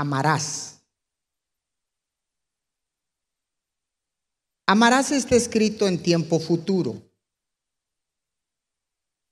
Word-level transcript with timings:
amarás. 0.00 0.80
Amarás 4.64 5.10
está 5.10 5.34
escrito 5.34 5.88
en 5.88 6.00
tiempo 6.00 6.38
futuro. 6.38 7.02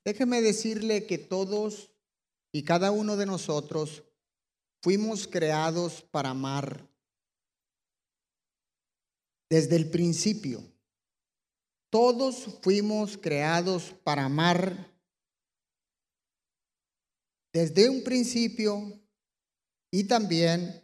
Déjeme 0.05 0.43
decirle 0.43 1.07
que 1.07 1.19
todos 1.19 1.93
y 2.53 2.65
cada 2.65 2.91
uno 2.91 3.17
de 3.17 3.27
nosotros 3.27 4.03
fuimos 4.83 5.29
creados 5.29 6.03
para 6.03 6.31
amar 6.31 6.89
desde 9.49 9.77
el 9.77 9.89
principio. 9.91 10.65
Todos 11.91 12.59
fuimos 12.63 13.17
creados 13.17 13.95
para 14.03 14.25
amar 14.25 14.93
desde 17.53 17.89
un 17.89 18.03
principio 18.03 19.06
y 19.91 20.05
también 20.05 20.83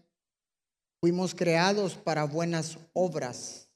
fuimos 1.01 1.35
creados 1.35 1.95
para 1.95 2.25
buenas 2.25 2.79
obras. 2.93 3.69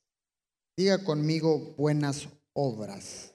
Diga 0.77 1.03
conmigo 1.05 1.75
buenas 1.77 2.29
obras. 2.53 3.33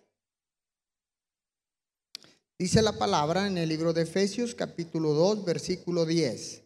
Dice 2.59 2.81
la 2.81 2.97
palabra 2.97 3.47
en 3.47 3.57
el 3.57 3.69
libro 3.69 3.93
de 3.93 4.03
Efesios 4.03 4.53
capítulo 4.53 5.13
2 5.13 5.45
versículo 5.45 6.05
10. 6.05 6.63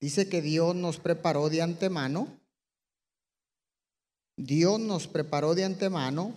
Dice 0.00 0.28
que 0.28 0.40
Dios 0.40 0.74
nos 0.74 0.98
preparó 0.98 1.48
de 1.48 1.62
antemano 1.62 2.40
Dios 4.42 4.80
nos 4.80 5.06
preparó 5.06 5.54
de 5.54 5.64
antemano 5.64 6.32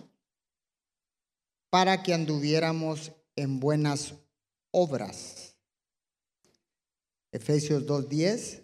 para 1.70 2.02
que 2.02 2.12
anduviéramos 2.12 3.12
en 3.34 3.60
buenas 3.60 4.14
obras. 4.70 5.43
Efesios 7.34 7.84
2.10 7.84 8.62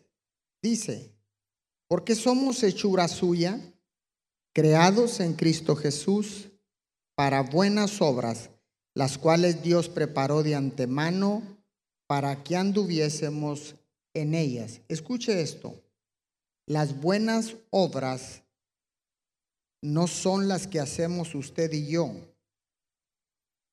dice, 0.62 1.12
porque 1.88 2.15
somos 2.15 2.62
hechura 2.62 3.09
suya, 3.09 3.61
creados 4.55 5.19
en 5.19 5.34
Cristo 5.34 5.75
Jesús 5.75 6.50
para 7.17 7.42
buenas 7.42 8.00
obras, 8.00 8.50
las 8.94 9.19
cuales 9.19 9.61
Dios 9.64 9.89
preparó 9.89 10.44
de 10.44 10.55
antemano 10.55 11.42
para 12.06 12.44
que 12.44 12.55
anduviésemos 12.55 13.75
en 14.14 14.34
ellas. 14.34 14.83
Escuche 14.87 15.41
esto, 15.41 15.75
las 16.64 17.00
buenas 17.00 17.56
obras 17.70 18.44
no 19.83 20.06
son 20.06 20.47
las 20.47 20.69
que 20.69 20.78
hacemos 20.78 21.34
usted 21.34 21.72
y 21.72 21.89
yo, 21.89 22.14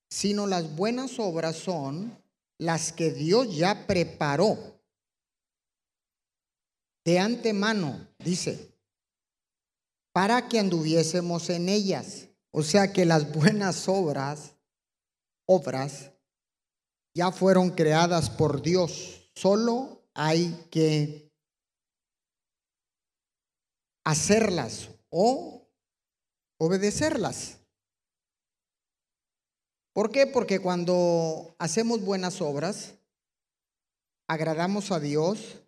sino 0.09 0.47
las 0.47 0.75
buenas 0.75 1.19
obras 1.19 1.55
son 1.55 2.17
las 2.58 2.91
que 2.91 3.11
Dios 3.11 3.55
ya 3.55 3.86
preparó 3.86 4.77
de 7.08 7.19
antemano, 7.19 8.05
dice, 8.19 8.75
para 10.11 10.50
que 10.50 10.59
anduviésemos 10.59 11.49
en 11.49 11.69
ellas. 11.69 12.27
O 12.52 12.64
sea 12.64 12.91
que 12.91 13.05
las 13.05 13.31
buenas 13.31 13.88
obras, 13.88 14.58
obras, 15.45 16.11
ya 17.16 17.31
fueron 17.31 17.69
creadas 17.69 18.30
por 18.30 18.61
Dios. 18.61 19.31
Solo 19.36 20.03
hay 20.14 20.67
que 20.69 21.31
hacerlas 24.03 24.89
o 25.09 25.66
obedecerlas. 26.59 27.58
¿Por 29.94 30.11
qué? 30.11 30.27
Porque 30.27 30.59
cuando 30.59 31.55
hacemos 31.58 32.02
buenas 32.02 32.42
obras, 32.42 32.95
agradamos 34.27 34.92
a 34.92 34.99
Dios, 34.99 35.64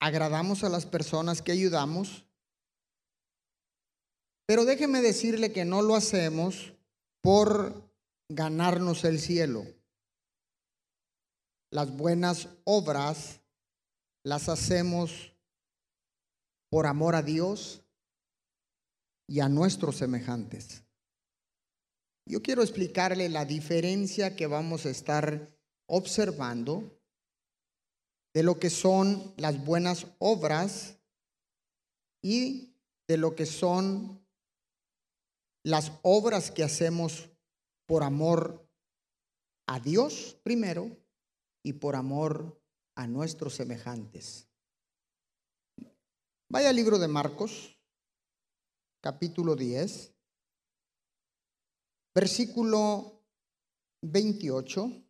agradamos 0.00 0.64
a 0.64 0.68
las 0.68 0.86
personas 0.86 1.42
que 1.42 1.52
ayudamos, 1.52 2.24
pero 4.46 4.64
déjeme 4.64 5.00
decirle 5.00 5.52
que 5.52 5.64
no 5.64 5.82
lo 5.82 5.94
hacemos 5.94 6.74
por 7.22 7.90
ganarnos 8.28 9.04
el 9.04 9.18
cielo. 9.18 9.64
Las 11.70 11.96
buenas 11.96 12.48
obras 12.64 13.40
las 14.22 14.48
hacemos 14.48 15.32
por 16.70 16.86
amor 16.86 17.14
a 17.14 17.22
Dios, 17.22 17.84
y 19.26 19.40
a 19.40 19.48
nuestros 19.48 19.96
semejantes. 19.96 20.82
Yo 22.26 22.42
quiero 22.42 22.62
explicarle 22.62 23.28
la 23.28 23.44
diferencia 23.44 24.36
que 24.36 24.46
vamos 24.46 24.86
a 24.86 24.90
estar 24.90 25.50
observando 25.86 26.93
de 28.34 28.42
lo 28.42 28.58
que 28.58 28.68
son 28.68 29.32
las 29.36 29.64
buenas 29.64 30.06
obras 30.18 30.98
y 32.20 32.74
de 33.06 33.16
lo 33.16 33.36
que 33.36 33.46
son 33.46 34.26
las 35.62 35.92
obras 36.02 36.50
que 36.50 36.64
hacemos 36.64 37.30
por 37.86 38.02
amor 38.02 38.68
a 39.66 39.78
Dios 39.78 40.36
primero 40.42 40.96
y 41.62 41.74
por 41.74 41.96
amor 41.96 42.60
a 42.96 43.06
nuestros 43.06 43.54
semejantes. 43.54 44.48
Vaya 46.50 46.70
al 46.70 46.76
libro 46.76 46.98
de 46.98 47.08
Marcos, 47.08 47.78
capítulo 49.00 49.54
10, 49.54 50.12
versículo 52.14 53.22
28. 54.02 55.03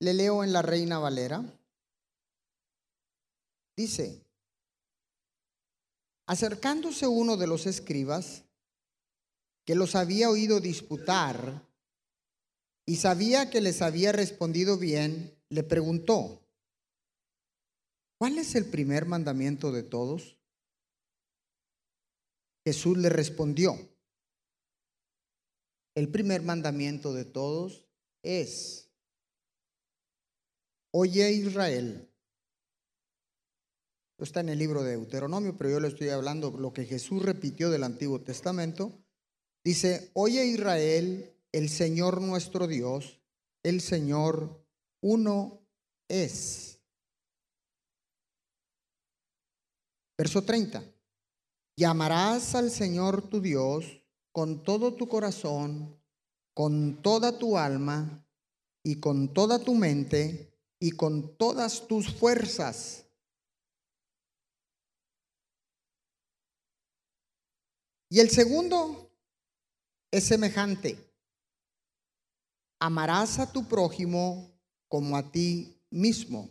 Le 0.00 0.14
leo 0.14 0.44
en 0.44 0.52
la 0.52 0.62
Reina 0.62 0.98
Valera. 0.98 1.42
Dice, 3.76 4.24
acercándose 6.26 7.06
uno 7.06 7.36
de 7.36 7.46
los 7.46 7.66
escribas, 7.66 8.44
que 9.64 9.74
los 9.74 9.94
había 9.94 10.30
oído 10.30 10.60
disputar 10.60 11.62
y 12.86 12.96
sabía 12.96 13.50
que 13.50 13.60
les 13.60 13.82
había 13.82 14.12
respondido 14.12 14.78
bien, 14.78 15.36
le 15.48 15.64
preguntó, 15.64 16.40
¿cuál 18.18 18.38
es 18.38 18.54
el 18.54 18.64
primer 18.64 19.06
mandamiento 19.06 19.72
de 19.72 19.82
todos? 19.82 20.38
Jesús 22.64 22.96
le 22.96 23.08
respondió, 23.08 23.76
el 25.96 26.08
primer 26.08 26.42
mandamiento 26.42 27.12
de 27.12 27.24
todos 27.24 27.84
es, 28.22 28.85
oye 30.98 31.30
Israel, 31.30 32.10
esto 34.12 34.24
está 34.24 34.40
en 34.40 34.48
el 34.48 34.58
libro 34.58 34.82
de 34.82 34.92
Deuteronomio, 34.92 35.54
pero 35.54 35.68
yo 35.68 35.78
le 35.78 35.88
estoy 35.88 36.08
hablando 36.08 36.50
lo 36.52 36.72
que 36.72 36.86
Jesús 36.86 37.22
repitió 37.22 37.68
del 37.68 37.84
Antiguo 37.84 38.22
Testamento. 38.22 38.98
Dice, 39.62 40.10
oye 40.14 40.46
Israel, 40.46 41.36
el 41.52 41.68
Señor 41.68 42.22
nuestro 42.22 42.66
Dios, 42.66 43.20
el 43.62 43.82
Señor 43.82 44.64
uno 45.02 45.68
es. 46.08 46.80
Verso 50.16 50.44
30. 50.44 50.82
Llamarás 51.76 52.54
al 52.54 52.70
Señor 52.70 53.28
tu 53.28 53.42
Dios 53.42 54.02
con 54.32 54.64
todo 54.64 54.94
tu 54.94 55.08
corazón, 55.08 56.00
con 56.54 57.02
toda 57.02 57.36
tu 57.36 57.58
alma 57.58 58.26
y 58.82 58.98
con 58.98 59.34
toda 59.34 59.58
tu 59.58 59.74
mente 59.74 60.55
y 60.78 60.92
con 60.92 61.36
todas 61.36 61.86
tus 61.86 62.12
fuerzas. 62.12 63.06
Y 68.08 68.20
el 68.20 68.30
segundo 68.30 69.10
es 70.10 70.24
semejante. 70.24 70.98
Amarás 72.78 73.38
a 73.38 73.50
tu 73.50 73.66
prójimo 73.66 74.50
como 74.88 75.16
a 75.16 75.30
ti 75.30 75.80
mismo. 75.90 76.50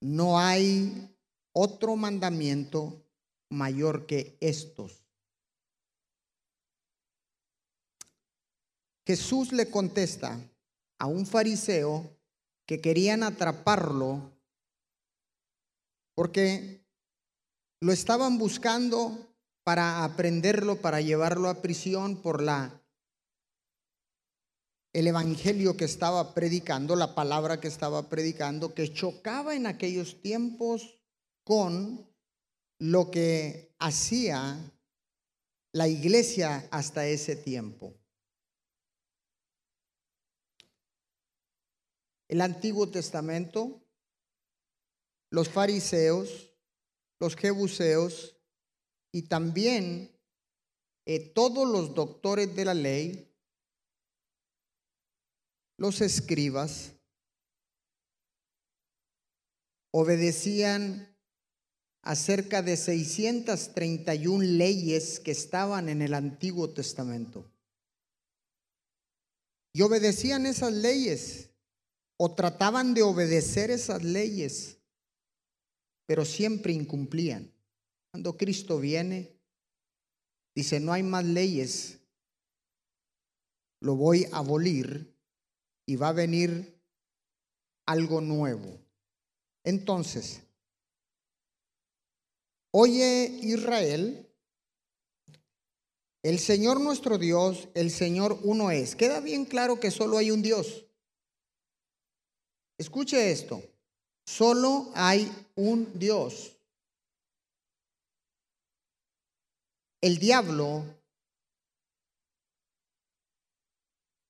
No 0.00 0.38
hay 0.38 1.16
otro 1.52 1.96
mandamiento 1.96 3.02
mayor 3.48 4.06
que 4.06 4.36
estos. 4.40 5.04
Jesús 9.06 9.52
le 9.52 9.70
contesta 9.70 10.38
a 10.98 11.06
un 11.06 11.26
fariseo 11.26 12.10
que 12.66 12.80
querían 12.80 13.22
atraparlo 13.22 14.32
porque 16.14 16.84
lo 17.80 17.92
estaban 17.92 18.38
buscando 18.38 19.34
para 19.64 20.04
aprenderlo, 20.04 20.76
para 20.76 21.00
llevarlo 21.00 21.48
a 21.48 21.60
prisión 21.60 22.22
por 22.22 22.42
la 22.42 22.80
el 24.94 25.08
evangelio 25.08 25.76
que 25.76 25.84
estaba 25.84 26.34
predicando, 26.34 26.94
la 26.94 27.16
palabra 27.16 27.60
que 27.60 27.66
estaba 27.66 28.08
predicando, 28.08 28.74
que 28.74 28.92
chocaba 28.92 29.56
en 29.56 29.66
aquellos 29.66 30.22
tiempos 30.22 31.00
con 31.42 32.08
lo 32.78 33.10
que 33.10 33.74
hacía 33.80 34.72
la 35.72 35.88
iglesia 35.88 36.68
hasta 36.70 37.08
ese 37.08 37.34
tiempo. 37.34 37.92
El 42.28 42.40
Antiguo 42.40 42.88
Testamento 42.90 43.84
los 45.34 45.48
fariseos, 45.48 46.52
los 47.18 47.34
jebuseos 47.34 48.36
y 49.10 49.22
también 49.22 50.16
eh, 51.06 51.18
todos 51.18 51.68
los 51.68 51.92
doctores 51.92 52.54
de 52.54 52.64
la 52.64 52.74
ley, 52.74 53.34
los 55.76 56.00
escribas, 56.00 56.92
obedecían 59.90 61.12
a 62.02 62.14
cerca 62.14 62.62
de 62.62 62.76
631 62.76 64.44
leyes 64.44 65.18
que 65.18 65.32
estaban 65.32 65.88
en 65.88 66.00
el 66.00 66.14
Antiguo 66.14 66.70
Testamento. 66.70 67.50
Y 69.72 69.82
obedecían 69.82 70.46
esas 70.46 70.72
leyes 70.72 71.50
o 72.24 72.34
trataban 72.34 72.94
de 72.94 73.02
obedecer 73.02 73.70
esas 73.70 74.02
leyes, 74.02 74.78
pero 76.06 76.24
siempre 76.24 76.72
incumplían. 76.72 77.52
Cuando 78.10 78.38
Cristo 78.38 78.78
viene, 78.78 79.36
dice, 80.54 80.80
no 80.80 80.94
hay 80.94 81.02
más 81.02 81.22
leyes, 81.22 81.98
lo 83.80 83.96
voy 83.96 84.24
a 84.32 84.38
abolir 84.38 85.14
y 85.84 85.96
va 85.96 86.08
a 86.08 86.12
venir 86.12 86.80
algo 87.84 88.22
nuevo. 88.22 88.80
Entonces, 89.62 90.40
oye 92.70 93.38
Israel, 93.42 94.26
el 96.22 96.38
Señor 96.38 96.80
nuestro 96.80 97.18
Dios, 97.18 97.68
el 97.74 97.90
Señor 97.90 98.40
uno 98.44 98.70
es. 98.70 98.96
Queda 98.96 99.20
bien 99.20 99.44
claro 99.44 99.78
que 99.78 99.90
solo 99.90 100.16
hay 100.16 100.30
un 100.30 100.40
Dios. 100.40 100.86
Escuche 102.76 103.30
esto, 103.30 103.62
solo 104.26 104.90
hay 104.94 105.30
un 105.54 105.96
Dios. 105.98 106.56
El 110.00 110.18
diablo, 110.18 110.84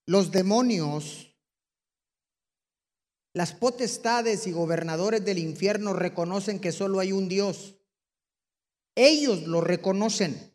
los 0.05 0.31
demonios, 0.31 1.35
las 3.33 3.51
potestades 3.53 4.47
y 4.47 4.51
gobernadores 4.51 5.25
del 5.25 5.39
infierno 5.39 5.93
reconocen 5.93 6.59
que 6.59 6.71
solo 6.71 6.99
hay 6.99 7.11
un 7.11 7.27
Dios. 7.27 7.75
Ellos 8.95 9.43
lo 9.43 9.59
reconocen. 9.59 10.53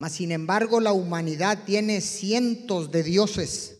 Mas 0.00 0.12
sin 0.14 0.32
embargo 0.32 0.80
la 0.80 0.92
humanidad 0.92 1.64
tiene 1.64 2.00
cientos 2.00 2.90
de 2.90 3.02
dioses. 3.04 3.77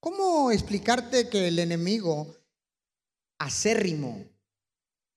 ¿Cómo 0.00 0.50
explicarte 0.50 1.28
que 1.28 1.48
el 1.48 1.58
enemigo 1.58 2.34
acérrimo 3.38 4.24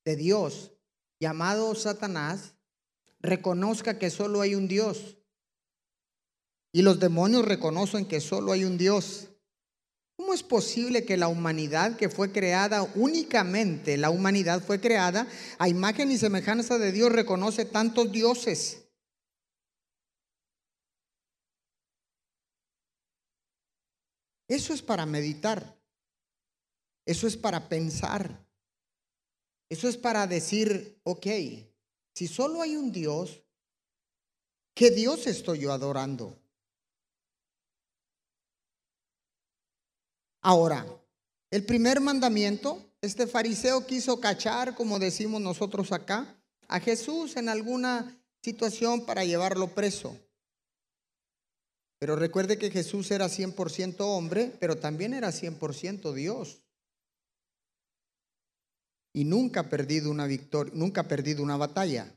de 0.04 0.18
Dios, 0.18 0.74
llamado 1.22 1.74
Satanás, 1.74 2.56
reconozca 3.22 3.98
que 3.98 4.10
solo 4.10 4.42
hay 4.42 4.56
un 4.56 4.68
Dios? 4.68 5.18
Y 6.74 6.82
los 6.82 7.00
demonios 7.00 7.46
reconocen 7.46 8.06
que 8.06 8.20
solo 8.20 8.52
hay 8.52 8.66
un 8.66 8.78
Dios. 8.78 9.30
¿Cómo 10.18 10.34
es 10.34 10.44
posible 10.44 11.06
que 11.06 11.16
la 11.16 11.30
humanidad 11.30 11.96
que 11.96 12.10
fue 12.10 12.34
creada 12.34 12.84
únicamente, 12.96 13.96
la 13.96 14.10
humanidad 14.10 14.62
fue 14.62 14.82
creada 14.82 15.28
a 15.60 15.70
imagen 15.70 16.12
y 16.12 16.18
semejanza 16.18 16.78
de 16.78 16.92
Dios, 16.92 17.10
reconoce 17.10 17.64
tantos 17.64 18.12
dioses? 18.12 18.83
Eso 24.54 24.72
es 24.72 24.84
para 24.84 25.08
meditar. 25.08 25.76
Eso 27.08 27.26
es 27.26 27.36
para 27.36 27.68
pensar. 27.68 28.46
Eso 29.68 29.90
es 29.90 29.98
para 29.98 30.28
decir, 30.28 31.00
ok, 31.02 31.26
si 32.14 32.28
solo 32.28 32.62
hay 32.62 32.76
un 32.76 32.92
Dios, 32.92 33.42
¿qué 34.76 34.92
Dios 34.92 35.26
estoy 35.26 35.62
yo 35.62 35.74
adorando? 35.74 36.38
Ahora, 40.42 40.86
el 41.50 41.66
primer 41.66 42.00
mandamiento, 42.00 42.94
este 43.02 43.26
fariseo 43.26 43.88
quiso 43.88 44.20
cachar, 44.20 44.76
como 44.76 45.00
decimos 45.00 45.42
nosotros 45.42 45.92
acá, 45.92 46.40
a 46.68 46.80
Jesús 46.80 47.38
en 47.38 47.50
alguna 47.50 48.24
situación 48.44 49.04
para 49.08 49.26
llevarlo 49.26 49.74
preso. 49.74 50.16
Pero 52.04 52.18
recuerde 52.18 52.58
que 52.58 52.70
Jesús 52.70 53.12
era 53.12 53.30
100% 53.30 53.96
hombre, 54.02 54.52
pero 54.60 54.76
también 54.76 55.14
era 55.14 55.30
100% 55.30 56.12
Dios. 56.12 56.60
Y 59.14 59.24
nunca 59.24 59.62
ha 59.62 59.70
perdido 59.70 60.12
una 60.12 60.28
victoria, 60.28 60.74
nunca 60.76 61.00
ha 61.00 61.08
perdido 61.08 61.42
una 61.42 61.56
batalla. 61.56 62.14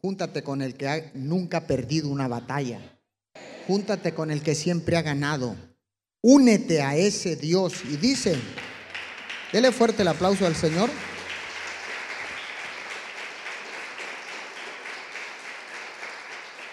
Júntate 0.00 0.42
con 0.42 0.62
el 0.62 0.76
que 0.76 1.10
nunca 1.12 1.58
ha 1.58 1.66
perdido 1.66 2.08
una 2.08 2.26
batalla. 2.26 2.98
Júntate 3.66 4.14
con 4.14 4.30
el 4.30 4.42
que 4.42 4.54
siempre 4.54 4.96
ha 4.96 5.02
ganado. 5.02 5.56
Únete 6.22 6.80
a 6.80 6.96
ese 6.96 7.36
Dios. 7.36 7.84
Y 7.84 7.98
dice, 7.98 8.38
dele 9.52 9.72
fuerte 9.72 10.00
el 10.00 10.08
aplauso 10.08 10.46
al 10.46 10.56
Señor. 10.56 10.88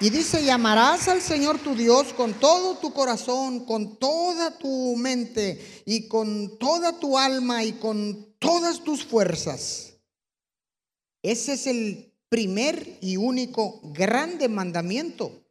Y 0.03 0.09
dice, 0.09 0.43
llamarás 0.43 1.07
al 1.07 1.21
Señor 1.21 1.59
tu 1.59 1.75
Dios 1.75 2.11
con 2.11 2.33
todo 2.33 2.77
tu 2.77 2.91
corazón, 2.91 3.65
con 3.65 3.95
toda 3.95 4.57
tu 4.57 4.97
mente 4.97 5.81
y 5.85 6.09
con 6.09 6.57
toda 6.57 6.99
tu 6.99 7.17
alma 7.17 7.63
y 7.63 7.71
con 7.71 8.35
todas 8.37 8.83
tus 8.83 9.05
fuerzas. 9.05 9.93
Ese 11.21 11.53
es 11.53 11.67
el 11.67 12.13
primer 12.27 12.97
y 12.99 13.15
único 13.15 13.79
grande 13.93 14.49
mandamiento. 14.49 15.41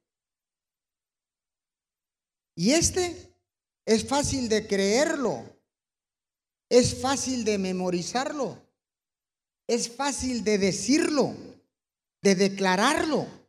Y 2.54 2.72
este 2.72 3.34
es 3.86 4.06
fácil 4.06 4.50
de 4.50 4.66
creerlo. 4.66 5.44
Es 6.68 7.00
fácil 7.00 7.46
de 7.46 7.56
memorizarlo. 7.56 8.62
Es 9.66 9.88
fácil 9.88 10.44
de 10.44 10.58
decirlo, 10.58 11.34
de 12.20 12.34
declararlo. 12.34 13.41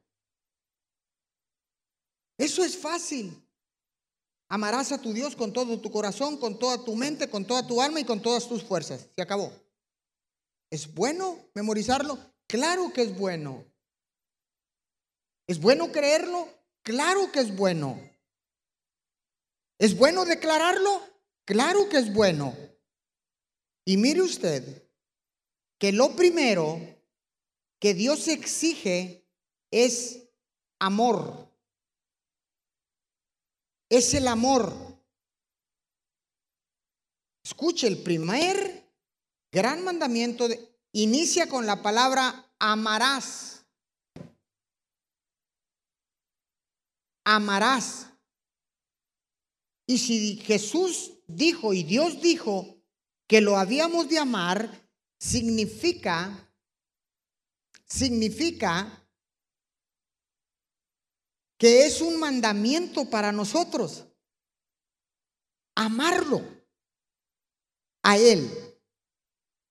Eso 2.44 2.62
es 2.62 2.78
fácil. 2.78 3.42
Amarás 4.50 4.92
a 4.92 5.02
tu 5.02 5.14
Dios 5.14 5.34
con 5.34 5.54
todo 5.54 5.80
tu 5.80 5.90
corazón, 5.90 6.36
con 6.36 6.60
toda 6.60 6.84
tu 6.84 6.94
mente, 6.94 7.30
con 7.30 7.46
toda 7.46 7.66
tu 7.66 7.82
alma 7.82 8.02
y 8.02 8.04
con 8.04 8.22
todas 8.22 8.50
tus 8.50 8.62
fuerzas. 8.62 9.08
Se 9.16 9.22
acabó. 9.22 9.50
¿Es 10.70 10.94
bueno 10.94 11.40
memorizarlo? 11.54 12.20
Claro 12.46 12.92
que 12.92 13.04
es 13.04 13.18
bueno. 13.18 13.64
¿Es 15.48 15.62
bueno 15.62 15.94
creerlo? 15.94 16.50
Claro 16.82 17.32
que 17.32 17.40
es 17.40 17.56
bueno. 17.56 17.98
¿Es 19.80 19.96
bueno 19.98 20.26
declararlo? 20.26 21.02
Claro 21.46 21.88
que 21.88 21.96
es 21.96 22.14
bueno. 22.14 22.54
Y 23.86 23.96
mire 23.96 24.22
usted 24.22 24.84
que 25.78 25.94
lo 25.94 26.14
primero 26.18 26.78
que 27.80 27.94
Dios 27.94 28.28
exige 28.28 29.30
es 29.72 30.28
amor. 30.80 31.53
Es 33.94 34.16
el 34.16 34.28
amor. 34.28 34.74
Escuche, 37.44 37.86
el 37.86 38.02
primer 38.02 38.92
gran 39.52 39.84
mandamiento 39.84 40.48
inicia 40.94 41.48
con 41.48 41.68
la 41.68 41.84
palabra 41.84 42.56
amarás. 42.58 43.64
Amarás. 47.24 48.08
Y 49.86 50.00
si 50.00 50.38
Jesús 50.38 51.12
dijo 51.28 51.72
y 51.72 51.84
Dios 51.84 52.20
dijo 52.20 52.82
que 53.28 53.42
lo 53.42 53.58
habíamos 53.58 54.10
de 54.10 54.18
amar, 54.18 54.90
significa, 55.20 56.52
significa 57.86 59.03
que 61.64 61.86
es 61.86 62.02
un 62.02 62.20
mandamiento 62.20 63.10
para 63.10 63.32
nosotros. 63.32 64.04
Amarlo 65.76 66.42
a 68.02 68.18
Él. 68.18 68.52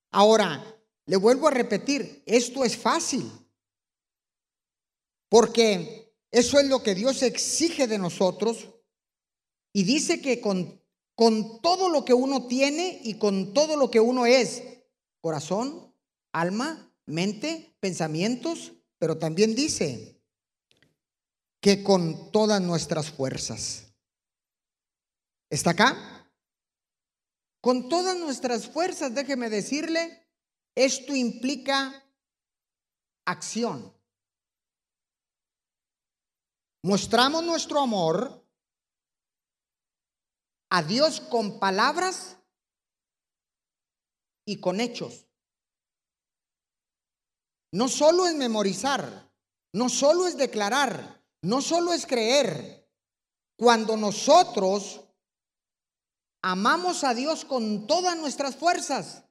Ahora, 0.09 0.75
le 1.05 1.17
vuelvo 1.17 1.47
a 1.47 1.51
repetir, 1.51 2.23
esto 2.25 2.65
es 2.65 2.75
fácil. 2.75 3.31
Porque 5.29 6.11
eso 6.31 6.59
es 6.59 6.67
lo 6.67 6.81
que 6.81 6.95
Dios 6.95 7.21
exige 7.21 7.85
de 7.85 7.99
nosotros 7.99 8.69
y 9.71 9.83
dice 9.83 10.19
que 10.19 10.41
con, 10.41 10.81
con 11.13 11.61
todo 11.61 11.89
lo 11.89 12.05
que 12.05 12.15
uno 12.15 12.47
tiene 12.47 13.01
y 13.03 13.19
con 13.19 13.53
todo 13.53 13.77
lo 13.77 13.91
que 13.91 13.99
uno 13.99 14.25
es, 14.25 14.63
corazón, 15.21 15.93
alma, 16.31 16.91
mente, 17.05 17.77
pensamientos, 17.79 18.73
pero 18.97 19.19
también 19.19 19.53
dice 19.53 20.12
que 21.63 21.83
con 21.83 22.31
todas 22.31 22.61
nuestras 22.61 23.09
fuerzas. 23.09 23.91
¿Está 25.49 25.71
acá? 25.71 26.23
con 27.63 27.87
todas 27.87 28.19
nuestras 28.19 28.67
fuerzas, 28.67 29.15
déjeme 29.15 29.49
decirle, 29.49 30.27
esto 30.75 31.15
implica 31.15 32.05
acción. 33.25 33.97
Mostramos 36.83 37.41
nuestro 37.45 37.79
amor 37.79 38.45
a 40.69 40.83
Dios 40.83 41.21
con 41.21 41.57
palabras 41.57 42.35
y 44.45 44.59
con 44.59 44.81
hechos. 44.81 45.25
No 47.71 47.87
solo 47.87 48.27
es 48.27 48.35
memorizar, 48.35 49.31
no 49.71 49.87
solo 49.87 50.27
es 50.27 50.35
declarar, 50.35 51.22
no 51.43 51.61
solo 51.61 51.93
es 51.93 52.05
creer. 52.05 52.89
Cuando 53.55 53.95
nosotros 53.95 55.01
amamos 56.41 57.03
a 57.03 57.13
Dios 57.13 57.45
con 57.45 57.85
todas 57.85 58.17
nuestras 58.17 58.55
fuerzas, 58.55 59.23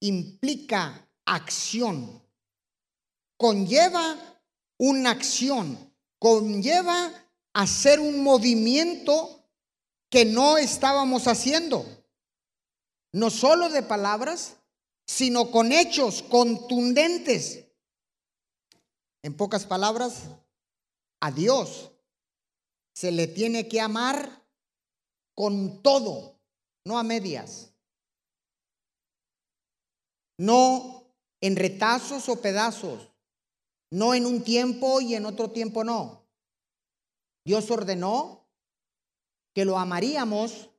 implica 0.00 1.08
acción. 1.26 2.22
Conlleva 3.36 4.16
una 4.78 5.10
acción, 5.10 5.92
conlleva 6.18 7.12
hacer 7.52 8.00
un 8.00 8.22
movimiento 8.22 9.44
que 10.08 10.24
no 10.24 10.56
estábamos 10.56 11.26
haciendo. 11.26 11.84
No 13.12 13.28
solo 13.28 13.68
de 13.68 13.82
palabras, 13.82 14.56
sino 15.06 15.50
con 15.50 15.72
hechos 15.72 16.22
contundentes. 16.22 17.64
En 19.22 19.36
pocas 19.36 19.66
palabras, 19.66 20.22
a 21.20 21.30
Dios 21.30 21.90
se 22.94 23.12
le 23.12 23.26
tiene 23.26 23.68
que 23.68 23.80
amar 23.80 24.44
con 25.34 25.82
todo 25.82 26.40
no 26.84 26.98
a 26.98 27.02
medias, 27.02 27.72
no 30.38 31.04
en 31.40 31.56
retazos 31.56 32.28
o 32.28 32.40
pedazos, 32.40 33.10
no 33.90 34.14
en 34.14 34.26
un 34.26 34.42
tiempo 34.42 35.00
y 35.00 35.14
en 35.14 35.26
otro 35.26 35.50
tiempo 35.50 35.84
no. 35.84 36.26
Dios 37.44 37.70
ordenó 37.70 38.48
que 39.54 39.64
lo 39.64 39.78
amaríamos 39.78 40.70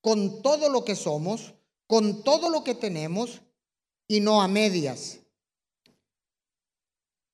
con 0.00 0.42
todo 0.42 0.68
lo 0.68 0.84
que 0.84 0.96
somos, 0.96 1.54
con 1.86 2.24
todo 2.24 2.50
lo 2.50 2.64
que 2.64 2.74
tenemos 2.74 3.42
y 4.08 4.20
no 4.20 4.42
a 4.42 4.48
medias. 4.48 5.20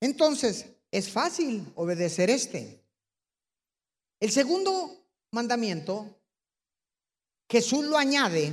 Entonces, 0.00 0.77
es 0.90 1.10
fácil 1.10 1.70
obedecer 1.74 2.30
este. 2.30 2.82
El 4.20 4.30
segundo 4.30 5.06
mandamiento 5.30 6.18
Jesús 7.50 7.84
lo 7.86 7.96
añade 7.96 8.52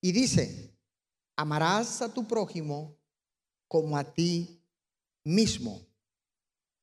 y 0.00 0.12
dice, 0.12 0.74
amarás 1.36 2.00
a 2.00 2.12
tu 2.12 2.26
prójimo 2.26 2.96
como 3.68 3.96
a 3.96 4.04
ti 4.04 4.62
mismo. 5.24 5.86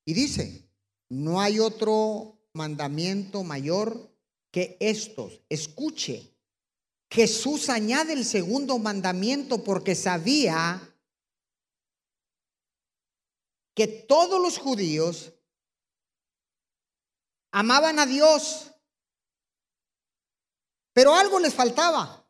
Y 0.06 0.14
dice, 0.14 0.70
no 1.10 1.42
hay 1.42 1.60
otro 1.60 2.40
mandamiento 2.54 3.44
mayor 3.44 4.16
que 4.52 4.78
estos. 4.80 5.42
Escuche, 5.50 6.36
Jesús 7.10 7.70
añade 7.70 8.14
el 8.14 8.26
segundo 8.26 8.78
mandamiento 8.78 9.64
porque 9.64 9.96
sabía 9.96 10.89
que 13.80 13.88
todos 13.88 14.42
los 14.42 14.58
judíos 14.58 15.32
amaban 17.54 17.98
a 17.98 18.06
Dios 18.06 18.70
pero 21.00 21.16
algo 21.16 21.40
les 21.40 21.54
faltaba. 21.54 22.28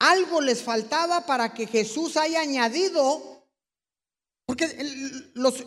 Algo 0.00 0.42
les 0.42 0.62
faltaba 0.62 1.24
para 1.24 1.54
que 1.54 1.66
Jesús 1.66 2.18
haya 2.18 2.42
añadido, 2.42 3.48
porque 4.44 4.66
los, 5.32 5.64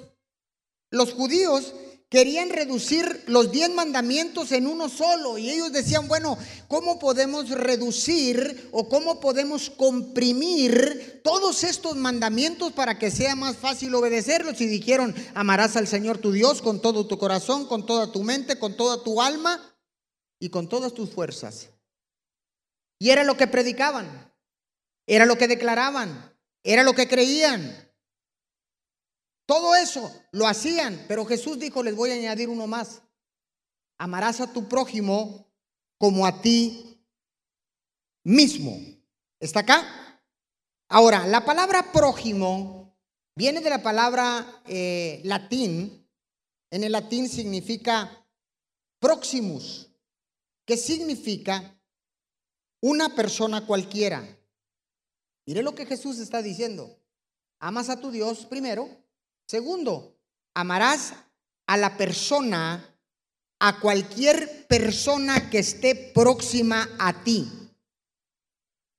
los 0.92 1.12
judíos 1.14 1.74
querían 2.10 2.50
reducir 2.50 3.24
los 3.28 3.52
diez 3.52 3.70
mandamientos 3.70 4.52
en 4.52 4.68
uno 4.68 4.90
solo 4.90 5.38
y 5.38 5.50
ellos 5.50 5.72
decían, 5.72 6.08
bueno, 6.08 6.38
¿cómo 6.68 7.00
podemos 7.00 7.50
reducir 7.50 8.70
o 8.72 8.88
cómo 8.88 9.20
podemos 9.20 9.70
comprimir 9.70 11.22
todos 11.24 11.64
estos 11.64 11.96
mandamientos 11.96 12.72
para 12.74 13.00
que 13.00 13.12
sea 13.12 13.36
más 13.36 13.58
fácil 13.58 13.94
obedecerlos? 13.96 14.62
Y 14.62 14.68
dijeron, 14.68 15.16
amarás 15.34 15.76
al 15.76 15.88
Señor 15.88 16.20
tu 16.20 16.32
Dios 16.32 16.62
con 16.62 16.82
todo 16.82 17.08
tu 17.08 17.18
corazón, 17.18 17.68
con 17.68 17.86
toda 17.86 18.12
tu 18.12 18.24
mente, 18.24 18.60
con 18.60 18.78
toda 18.78 19.04
tu 19.04 19.22
alma 19.22 19.60
y 20.40 20.50
con 20.50 20.70
todas 20.70 20.94
tus 20.94 21.10
fuerzas. 21.10 21.70
Y 23.00 23.10
era 23.10 23.24
lo 23.24 23.36
que 23.36 23.48
predicaban, 23.48 24.32
era 25.08 25.26
lo 25.26 25.38
que 25.38 25.48
declaraban, 25.48 26.34
era 26.64 26.84
lo 26.84 26.94
que 26.94 27.08
creían. 27.08 27.85
Todo 29.46 29.76
eso 29.76 30.12
lo 30.32 30.48
hacían, 30.48 31.06
pero 31.08 31.26
Jesús 31.26 31.60
dijo, 31.60 31.84
les 31.84 31.96
voy 31.96 32.12
a 32.12 32.16
añadir 32.16 32.50
uno 32.50 32.66
más. 32.66 33.02
Amarás 33.98 34.42
a 34.42 34.52
tu 34.52 34.68
prójimo 34.68 35.48
como 35.98 36.26
a 36.26 36.42
ti 36.42 37.00
mismo. 38.24 38.80
¿Está 39.40 39.60
acá? 39.60 40.22
Ahora, 40.90 41.28
la 41.28 41.46
palabra 41.46 41.92
prójimo 41.92 42.98
viene 43.36 43.62
de 43.62 43.70
la 43.70 43.84
palabra 43.84 44.62
eh, 44.66 45.22
latín. 45.24 46.08
En 46.72 46.84
el 46.84 46.92
latín 46.92 47.30
significa 47.30 48.28
próximus, 49.00 49.92
que 50.66 50.76
significa 50.76 51.80
una 52.82 53.16
persona 53.16 53.66
cualquiera. 53.68 54.28
Mire 55.46 55.62
lo 55.62 55.76
que 55.76 55.86
Jesús 55.86 56.18
está 56.18 56.42
diciendo. 56.42 57.00
Amas 57.60 57.90
a 57.90 58.02
tu 58.02 58.10
Dios 58.10 58.48
primero 58.48 59.05
Segundo, 59.48 60.20
amarás 60.56 61.14
a 61.68 61.78
la 61.78 61.98
persona, 61.98 62.98
a 63.60 63.80
cualquier 63.80 64.68
persona 64.68 65.50
que 65.50 65.60
esté 65.60 65.96
próxima 65.96 66.88
a 67.00 67.24
ti. 67.24 67.48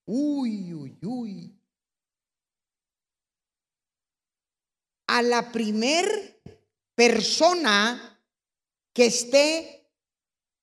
Uy, 0.06 0.72
uy, 0.72 0.98
uy. 1.02 1.52
A 5.08 5.22
la 5.22 5.50
primer 5.50 6.40
persona 6.94 8.20
que 8.92 9.06
esté 9.06 9.90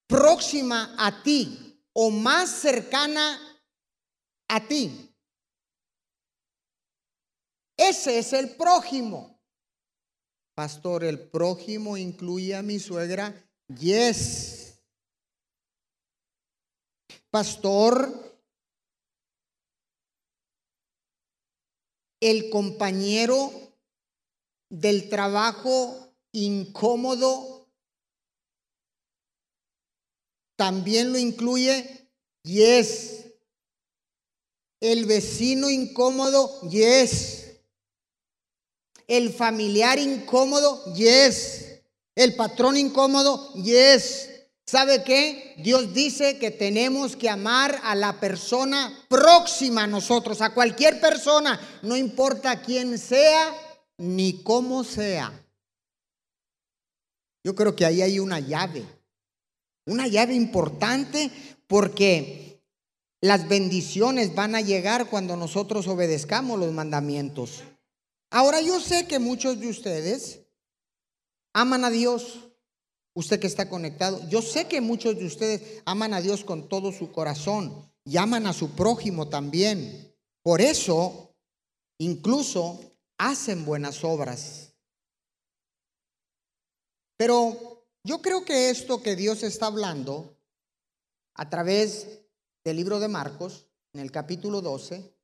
próxima 0.07 0.95
a 0.97 1.23
ti 1.23 1.81
o 1.93 2.09
más 2.09 2.49
cercana 2.49 3.39
a 4.47 4.65
ti. 4.67 5.13
Ese 7.77 8.19
es 8.19 8.33
el 8.33 8.55
prójimo. 8.55 9.32
Pastor, 10.55 11.03
¿el 11.03 11.19
prójimo 11.19 11.97
incluye 11.97 12.55
a 12.55 12.61
mi 12.61 12.79
suegra? 12.79 13.33
Yes. 13.79 14.79
Pastor, 17.31 18.37
el 22.19 22.51
compañero 22.51 23.51
del 24.69 25.09
trabajo 25.09 26.13
incómodo 26.31 27.67
también 30.55 31.11
lo 31.11 31.17
incluye? 31.17 32.11
Yes. 32.43 33.25
El 34.79 35.05
vecino 35.05 35.71
incómodo? 35.71 36.61
Yes. 36.69 37.42
El 39.07 39.33
familiar 39.33 39.99
incómodo, 39.99 40.93
yes. 40.93 41.81
El 42.15 42.35
patrón 42.35 42.77
incómodo, 42.77 43.53
yes. 43.53 44.29
¿Sabe 44.65 45.03
qué? 45.03 45.55
Dios 45.57 45.93
dice 45.93 46.39
que 46.39 46.49
tenemos 46.49 47.15
que 47.15 47.29
amar 47.29 47.79
a 47.83 47.95
la 47.95 48.19
persona 48.19 49.05
próxima 49.09 49.83
a 49.83 49.87
nosotros, 49.87 50.41
a 50.41 50.53
cualquier 50.53 51.01
persona, 51.01 51.59
no 51.81 51.97
importa 51.97 52.61
quién 52.61 52.97
sea 52.97 53.53
ni 53.97 54.41
cómo 54.41 54.83
sea. 54.83 55.31
Yo 57.43 57.55
creo 57.55 57.75
que 57.75 57.85
ahí 57.85 58.01
hay 58.01 58.19
una 58.19 58.39
llave, 58.39 58.85
una 59.85 60.07
llave 60.07 60.33
importante 60.33 61.29
porque 61.67 62.61
las 63.19 63.49
bendiciones 63.49 64.33
van 64.33 64.55
a 64.55 64.61
llegar 64.61 65.09
cuando 65.09 65.35
nosotros 65.35 65.87
obedezcamos 65.87 66.57
los 66.57 66.71
mandamientos. 66.71 67.63
Ahora 68.33 68.61
yo 68.61 68.79
sé 68.79 69.07
que 69.07 69.19
muchos 69.19 69.59
de 69.59 69.67
ustedes 69.67 70.39
aman 71.53 71.85
a 71.85 71.91
Dios. 71.91 72.49
Usted 73.15 73.39
que 73.39 73.45
está 73.45 73.69
conectado, 73.69 74.27
yo 74.27 74.41
sé 74.41 74.67
que 74.67 74.81
muchos 74.81 75.19
de 75.19 75.27
ustedes 75.27 75.83
aman 75.85 76.15
a 76.15 76.21
Dios 76.21 76.43
con 76.43 76.67
todo 76.67 76.91
su 76.91 77.11
corazón 77.11 77.93
y 78.03 78.17
aman 78.17 78.47
a 78.47 78.53
su 78.53 78.71
prójimo 78.71 79.29
también. 79.29 80.11
Por 80.41 80.61
eso, 80.61 81.35
incluso 81.99 82.97
hacen 83.19 83.65
buenas 83.65 84.03
obras. 84.03 84.73
Pero 87.15 87.85
yo 88.03 88.19
creo 88.19 88.43
que 88.43 88.71
esto 88.71 89.03
que 89.03 89.15
Dios 89.15 89.43
está 89.43 89.67
hablando 89.67 90.35
a 91.35 91.51
través 91.51 92.19
del 92.65 92.77
libro 92.77 92.99
de 92.99 93.09
Marcos, 93.09 93.67
en 93.93 94.01
el 94.01 94.11
capítulo 94.11 94.61
12, 94.61 95.15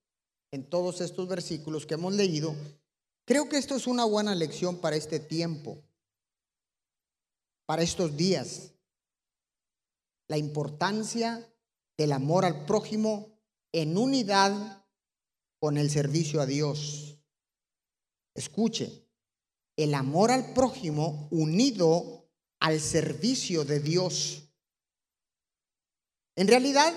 en 0.52 0.70
todos 0.70 1.02
estos 1.02 1.28
versículos 1.28 1.88
que 1.88 1.96
hemos 1.96 2.14
leído, 2.14 2.56
creo 3.30 3.48
que 3.48 3.58
esto 3.58 3.76
es 3.76 3.86
una 3.86 4.06
buena 4.06 4.34
lección 4.34 4.80
para 4.80 4.96
este 4.96 5.20
tiempo, 5.20 5.84
para 7.68 7.84
estos 7.84 8.18
días. 8.18 8.72
La 10.28 10.40
importancia 10.40 11.48
del 11.96 12.12
amor 12.14 12.44
al 12.44 12.66
prójimo 12.66 13.40
en 13.72 14.00
unidad 14.00 14.84
con 15.60 15.78
el 15.78 15.92
servicio 15.92 16.42
a 16.42 16.48
Dios. 16.48 17.20
Escuche, 18.34 19.08
el 19.76 19.94
amor 19.94 20.32
al 20.32 20.56
prójimo 20.56 21.28
unido 21.30 22.28
al 22.60 22.80
servicio 22.80 23.64
de 23.64 23.80
Dios. 23.80 24.50
En 26.36 26.48
realidad, 26.48 26.96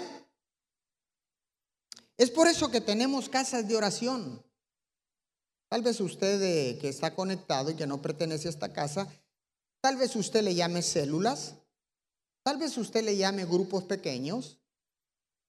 es 2.17 2.31
por 2.31 2.49
eso 2.49 2.71
que 2.71 2.81
tenemos 2.81 3.29
casas 3.29 3.69
de 3.69 3.77
oración. 3.77 4.43
Tal 5.73 5.81
vez 5.81 6.00
usted 6.00 6.43
eh, 6.43 6.79
que 6.79 6.91
está 6.91 7.14
conectado 7.14 7.71
y 7.71 7.75
que 7.75 7.87
no 7.87 8.02
pertenece 8.02 8.47
a 8.47 8.50
esta 8.50 8.75
casa, 8.75 9.09
tal 9.81 9.97
vez 9.97 10.14
usted 10.17 10.43
le 10.43 10.55
llame 10.55 10.83
células, 10.83 11.55
tal 12.43 12.59
vez 12.59 12.76
usted 12.76 13.02
le 13.02 13.17
llame 13.17 13.47
grupos 13.47 13.85
pequeños, 13.85 14.59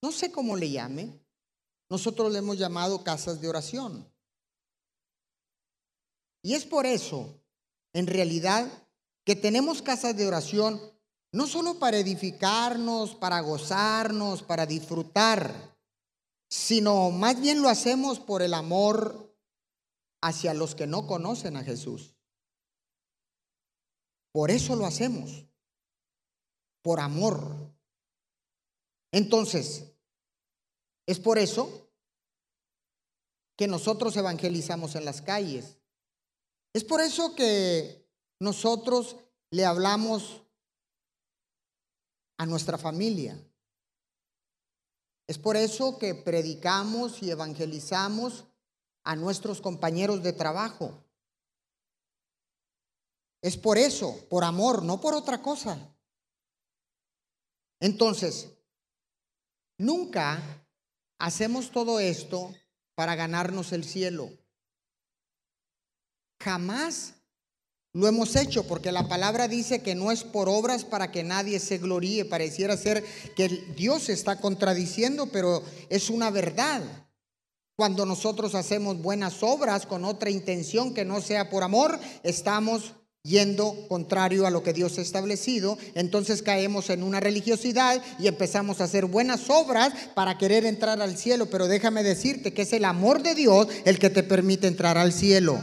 no 0.01 0.13
sé 0.13 0.31
cómo 0.31 0.55
le 0.55 0.71
llame. 0.71 1.19
Nosotros 1.89 2.31
le 2.31 2.39
hemos 2.39 2.57
llamado 2.57 3.03
casas 3.03 3.41
de 3.41 3.49
oración. 3.49 4.09
Y 6.41 6.53
es 6.53 6.63
por 6.63 6.85
eso, 6.85 7.27
en 7.91 8.07
realidad, 8.07 8.71
que 9.25 9.35
tenemos 9.35 9.81
casas 9.81 10.15
de 10.15 10.25
oración 10.25 10.79
no 11.33 11.47
solo 11.47 11.79
para 11.79 11.97
edificarnos, 11.97 13.13
para 13.13 13.41
gozarnos, 13.41 14.41
para 14.41 14.65
disfrutar, 14.65 15.53
sino 16.49 17.11
más 17.11 17.41
bien 17.41 17.61
lo 17.61 17.67
hacemos 17.67 18.21
por 18.21 18.41
el 18.41 18.53
amor 18.53 19.32
hacia 20.23 20.53
los 20.53 20.73
que 20.73 20.87
no 20.87 21.05
conocen 21.05 21.57
a 21.57 21.63
Jesús. 21.63 22.15
Por 24.31 24.51
eso 24.51 24.77
lo 24.77 24.85
hacemos, 24.85 25.45
por 26.81 27.01
amor. 27.01 27.53
Entonces, 29.11 29.91
es 31.05 31.19
por 31.19 31.37
eso 31.37 31.89
que 33.57 33.67
nosotros 33.67 34.15
evangelizamos 34.15 34.95
en 34.95 35.03
las 35.03 35.21
calles. 35.21 35.77
Es 36.71 36.85
por 36.85 37.01
eso 37.01 37.35
que 37.35 38.09
nosotros 38.39 39.17
le 39.51 39.65
hablamos 39.65 40.41
a 42.37 42.45
nuestra 42.45 42.77
familia. 42.77 43.37
Es 45.27 45.37
por 45.37 45.57
eso 45.57 45.97
que 45.97 46.15
predicamos 46.15 47.21
y 47.21 47.29
evangelizamos 47.29 48.45
a 49.03 49.15
nuestros 49.15 49.61
compañeros 49.61 50.23
de 50.23 50.33
trabajo. 50.33 51.03
Es 53.41 53.57
por 53.57 53.77
eso, 53.77 54.25
por 54.29 54.43
amor, 54.43 54.83
no 54.83 55.01
por 55.01 55.13
otra 55.13 55.41
cosa. 55.41 55.77
Entonces, 57.79 58.49
nunca 59.77 60.41
hacemos 61.19 61.71
todo 61.71 61.99
esto 61.99 62.53
para 62.95 63.15
ganarnos 63.15 63.73
el 63.73 63.83
cielo. 63.83 64.29
Jamás 66.41 67.15
lo 67.91 68.07
hemos 68.07 68.35
hecho 68.35 68.65
porque 68.65 68.91
la 68.91 69.07
palabra 69.07 69.47
dice 69.47 69.83
que 69.83 69.93
no 69.93 70.11
es 70.11 70.23
por 70.23 70.49
obras 70.49 70.83
para 70.83 71.11
que 71.11 71.23
nadie 71.23 71.59
se 71.59 71.77
gloríe. 71.77 72.25
Pareciera 72.25 72.75
ser 72.77 73.03
que 73.35 73.49
Dios 73.75 74.09
está 74.09 74.39
contradiciendo, 74.39 75.27
pero 75.27 75.63
es 75.89 76.09
una 76.09 76.31
verdad. 76.31 76.81
Cuando 77.75 78.05
nosotros 78.05 78.53
hacemos 78.53 79.01
buenas 79.01 79.41
obras 79.41 79.87
con 79.87 80.05
otra 80.05 80.29
intención 80.29 80.93
que 80.93 81.05
no 81.05 81.21
sea 81.21 81.49
por 81.49 81.63
amor, 81.63 81.99
estamos 82.21 82.93
yendo 83.23 83.87
contrario 83.87 84.45
a 84.45 84.51
lo 84.51 84.61
que 84.61 84.73
Dios 84.73 84.99
ha 84.99 85.01
establecido, 85.01 85.79
entonces 85.95 86.43
caemos 86.43 86.91
en 86.91 87.01
una 87.01 87.19
religiosidad 87.19 87.99
y 88.19 88.27
empezamos 88.27 88.79
a 88.79 88.83
hacer 88.83 89.07
buenas 89.07 89.49
obras 89.49 89.91
para 90.13 90.37
querer 90.37 90.65
entrar 90.67 91.01
al 91.01 91.17
cielo, 91.17 91.47
pero 91.47 91.67
déjame 91.67 92.03
decirte 92.03 92.53
que 92.53 92.61
es 92.61 92.73
el 92.73 92.85
amor 92.85 93.23
de 93.23 93.33
Dios 93.33 93.67
el 93.85 93.97
que 93.97 94.11
te 94.11 94.21
permite 94.21 94.67
entrar 94.67 94.99
al 94.99 95.11
cielo, 95.11 95.59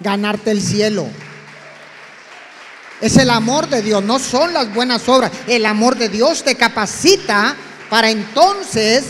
ganarte 0.00 0.50
el 0.50 0.62
cielo. 0.62 1.06
Es 3.02 3.18
el 3.18 3.28
amor 3.28 3.68
de 3.68 3.82
Dios, 3.82 4.02
no 4.02 4.18
son 4.18 4.54
las 4.54 4.72
buenas 4.72 5.06
obras. 5.10 5.30
El 5.46 5.66
amor 5.66 5.98
de 5.98 6.08
Dios 6.08 6.42
te 6.42 6.54
capacita 6.54 7.54
para 7.90 8.10
entonces 8.10 9.04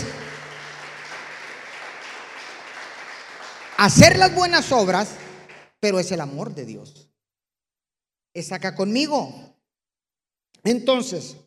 hacer 3.76 4.18
las 4.18 4.34
buenas 4.34 4.72
obras, 4.72 5.10
pero 5.80 5.98
es 5.98 6.10
el 6.12 6.20
amor 6.20 6.54
de 6.54 6.66
Dios 6.66 7.06
es 8.36 8.52
acá 8.52 8.74
conmigo. 8.74 9.32
Entonces, 10.62 11.38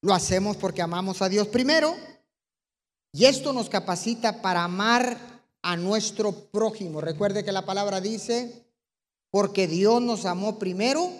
lo 0.00 0.14
hacemos 0.14 0.56
porque 0.56 0.80
amamos 0.80 1.22
a 1.22 1.28
Dios 1.28 1.48
primero 1.48 1.96
y 3.12 3.24
esto 3.24 3.52
nos 3.52 3.68
capacita 3.68 4.42
para 4.42 4.62
amar 4.62 5.18
a 5.60 5.76
nuestro 5.76 6.32
prójimo. 6.50 7.00
Recuerde 7.00 7.44
que 7.44 7.50
la 7.50 7.66
palabra 7.66 8.00
dice, 8.00 8.64
porque 9.30 9.66
Dios 9.66 10.00
nos 10.00 10.24
amó 10.24 10.60
primero 10.60 11.10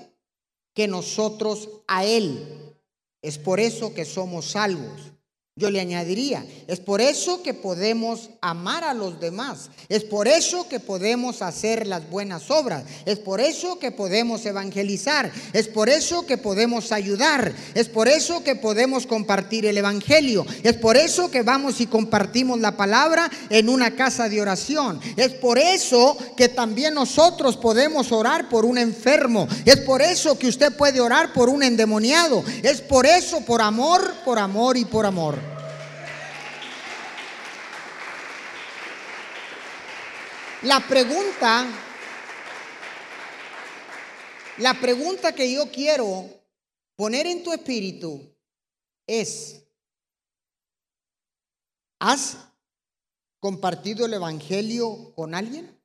que 0.74 0.86
nosotros 0.86 1.68
a 1.88 2.04
Él. 2.04 2.76
Es 3.20 3.38
por 3.38 3.58
eso 3.58 3.94
que 3.94 4.04
somos 4.04 4.52
salvos. 4.52 5.12
Yo 5.54 5.70
le 5.70 5.82
añadiría, 5.82 6.46
es 6.66 6.80
por 6.80 7.02
eso 7.02 7.42
que 7.42 7.52
podemos 7.52 8.30
amar 8.40 8.84
a 8.84 8.94
los 8.94 9.20
demás, 9.20 9.68
es 9.90 10.02
por 10.02 10.26
eso 10.26 10.66
que 10.66 10.80
podemos 10.80 11.42
hacer 11.42 11.86
las 11.86 12.08
buenas 12.08 12.50
obras, 12.50 12.84
es 13.04 13.18
por 13.18 13.38
eso 13.38 13.78
que 13.78 13.90
podemos 13.90 14.46
evangelizar, 14.46 15.30
es 15.52 15.68
por 15.68 15.90
eso 15.90 16.24
que 16.24 16.38
podemos 16.38 16.90
ayudar, 16.90 17.52
es 17.74 17.90
por 17.90 18.08
eso 18.08 18.42
que 18.42 18.56
podemos 18.56 19.06
compartir 19.06 19.66
el 19.66 19.76
Evangelio, 19.76 20.46
es 20.62 20.72
por 20.72 20.96
eso 20.96 21.30
que 21.30 21.42
vamos 21.42 21.82
y 21.82 21.86
compartimos 21.86 22.58
la 22.58 22.74
palabra 22.78 23.30
en 23.50 23.68
una 23.68 23.94
casa 23.94 24.30
de 24.30 24.40
oración, 24.40 25.00
es 25.18 25.34
por 25.34 25.58
eso 25.58 26.16
que 26.34 26.48
también 26.48 26.94
nosotros 26.94 27.58
podemos 27.58 28.10
orar 28.10 28.48
por 28.48 28.64
un 28.64 28.78
enfermo, 28.78 29.46
es 29.66 29.76
por 29.80 30.00
eso 30.00 30.38
que 30.38 30.48
usted 30.48 30.74
puede 30.74 31.02
orar 31.02 31.34
por 31.34 31.50
un 31.50 31.62
endemoniado, 31.62 32.42
es 32.62 32.80
por 32.80 33.04
eso, 33.04 33.42
por 33.42 33.60
amor, 33.60 34.14
por 34.24 34.38
amor 34.38 34.78
y 34.78 34.86
por 34.86 35.04
amor. 35.04 35.51
La 40.64 40.78
pregunta, 40.78 41.66
la 44.58 44.74
pregunta 44.80 45.34
que 45.34 45.52
yo 45.52 45.68
quiero 45.72 46.30
poner 46.94 47.26
en 47.26 47.42
tu 47.42 47.52
espíritu 47.52 48.32
es, 49.04 49.64
¿has 51.98 52.38
compartido 53.40 54.06
el 54.06 54.14
Evangelio 54.14 55.12
con 55.16 55.34
alguien? 55.34 55.76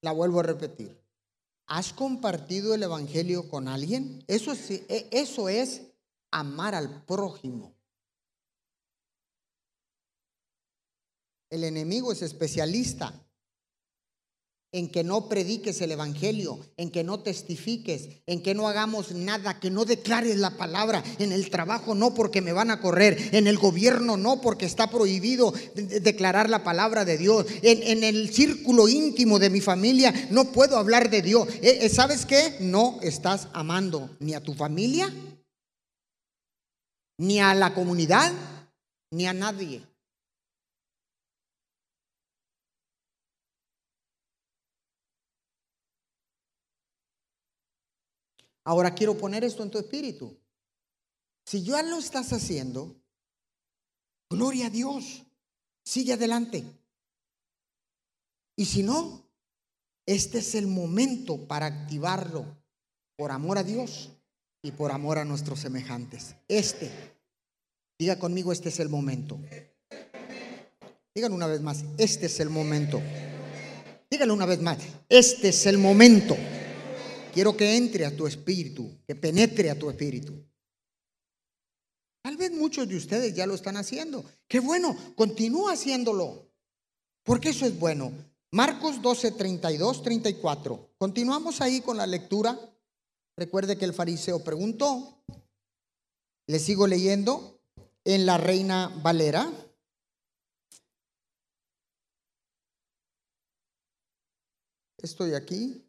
La 0.00 0.10
vuelvo 0.10 0.40
a 0.40 0.42
repetir. 0.42 1.00
¿Has 1.66 1.92
compartido 1.92 2.74
el 2.74 2.82
Evangelio 2.82 3.48
con 3.48 3.68
alguien? 3.68 4.24
Eso 4.26 4.50
es, 4.50 4.82
eso 4.88 5.48
es 5.48 5.82
amar 6.32 6.74
al 6.74 7.04
prójimo. 7.04 7.77
El 11.50 11.64
enemigo 11.64 12.12
es 12.12 12.22
especialista 12.22 13.14
en 14.70 14.90
que 14.90 15.02
no 15.02 15.28
prediques 15.28 15.80
el 15.80 15.92
Evangelio, 15.92 16.58
en 16.76 16.90
que 16.90 17.02
no 17.02 17.20
testifiques, 17.20 18.08
en 18.26 18.42
que 18.42 18.54
no 18.54 18.68
hagamos 18.68 19.12
nada, 19.12 19.60
que 19.60 19.70
no 19.70 19.86
declares 19.86 20.36
la 20.36 20.58
palabra, 20.58 21.02
en 21.18 21.32
el 21.32 21.48
trabajo 21.48 21.94
no 21.94 22.14
porque 22.14 22.42
me 22.42 22.52
van 22.52 22.70
a 22.70 22.80
correr, 22.80 23.30
en 23.32 23.46
el 23.46 23.56
gobierno 23.56 24.18
no 24.18 24.42
porque 24.42 24.66
está 24.66 24.90
prohibido 24.90 25.54
declarar 25.74 26.50
la 26.50 26.64
palabra 26.64 27.06
de 27.06 27.16
Dios, 27.16 27.46
en, 27.62 28.04
el 28.04 28.30
círculo 28.30 28.88
íntimo 28.88 29.38
de 29.38 29.48
mi 29.48 29.62
familia 29.62 30.12
no 30.30 30.52
puedo 30.52 30.76
hablar 30.76 31.08
de 31.08 31.22
Dios. 31.22 31.48
Eh, 31.62 31.78
eh, 31.82 31.88
¿Sabes 31.88 32.26
qué? 32.26 32.58
No 32.60 32.98
estás 33.02 33.48
amando 33.54 34.16
ni 34.20 34.34
a 34.34 34.42
tu 34.42 34.52
familia, 34.52 35.10
ni 37.16 37.40
a 37.40 37.54
la 37.54 37.72
comunidad, 37.72 38.32
ni 39.10 39.26
a 39.26 39.32
nadie. 39.32 39.87
Ahora 48.68 48.94
quiero 48.94 49.16
poner 49.16 49.44
esto 49.44 49.62
en 49.62 49.70
tu 49.70 49.78
espíritu. 49.78 50.38
Si 51.46 51.62
ya 51.62 51.82
lo 51.82 51.96
estás 51.96 52.34
haciendo, 52.34 53.00
gloria 54.28 54.66
a 54.66 54.70
Dios, 54.70 55.24
sigue 55.82 56.12
adelante. 56.12 56.62
Y 58.58 58.66
si 58.66 58.82
no, 58.82 59.26
este 60.04 60.40
es 60.40 60.54
el 60.54 60.66
momento 60.66 61.48
para 61.48 61.64
activarlo 61.64 62.44
por 63.16 63.30
amor 63.30 63.56
a 63.56 63.62
Dios 63.62 64.10
y 64.62 64.72
por 64.72 64.92
amor 64.92 65.16
a 65.16 65.24
nuestros 65.24 65.60
semejantes. 65.60 66.34
Este, 66.46 66.90
diga 67.98 68.18
conmigo, 68.18 68.52
este 68.52 68.68
es 68.68 68.80
el 68.80 68.90
momento. 68.90 69.40
Digan 71.14 71.32
una 71.32 71.46
vez 71.46 71.62
más, 71.62 71.86
este 71.96 72.26
es 72.26 72.38
el 72.38 72.50
momento. 72.50 73.00
Díganlo 74.10 74.34
una 74.34 74.44
vez 74.44 74.60
más, 74.60 74.76
este 75.08 75.48
es 75.48 75.64
el 75.64 75.78
momento. 75.78 76.36
Quiero 77.38 77.56
que 77.56 77.76
entre 77.76 78.04
a 78.04 78.16
tu 78.16 78.26
espíritu, 78.26 78.98
que 79.06 79.14
penetre 79.14 79.70
a 79.70 79.78
tu 79.78 79.88
espíritu. 79.88 80.44
Tal 82.20 82.36
vez 82.36 82.50
muchos 82.50 82.88
de 82.88 82.96
ustedes 82.96 83.32
ya 83.32 83.46
lo 83.46 83.54
están 83.54 83.76
haciendo. 83.76 84.24
Qué 84.48 84.58
bueno, 84.58 84.96
continúa 85.14 85.74
haciéndolo. 85.74 86.50
Porque 87.22 87.50
eso 87.50 87.64
es 87.64 87.78
bueno. 87.78 88.10
Marcos 88.50 89.00
12, 89.00 89.30
32, 89.30 90.02
34. 90.02 90.94
Continuamos 90.98 91.60
ahí 91.60 91.80
con 91.80 91.96
la 91.96 92.08
lectura. 92.08 92.58
Recuerde 93.36 93.78
que 93.78 93.84
el 93.84 93.94
fariseo 93.94 94.42
preguntó. 94.42 95.22
Le 96.48 96.58
sigo 96.58 96.88
leyendo 96.88 97.60
en 98.02 98.26
la 98.26 98.36
Reina 98.36 98.88
Valera. 99.00 99.48
Estoy 105.00 105.34
aquí. 105.34 105.87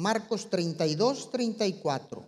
Marcos 0.00 0.48
32, 0.48 1.30
34. 1.30 2.26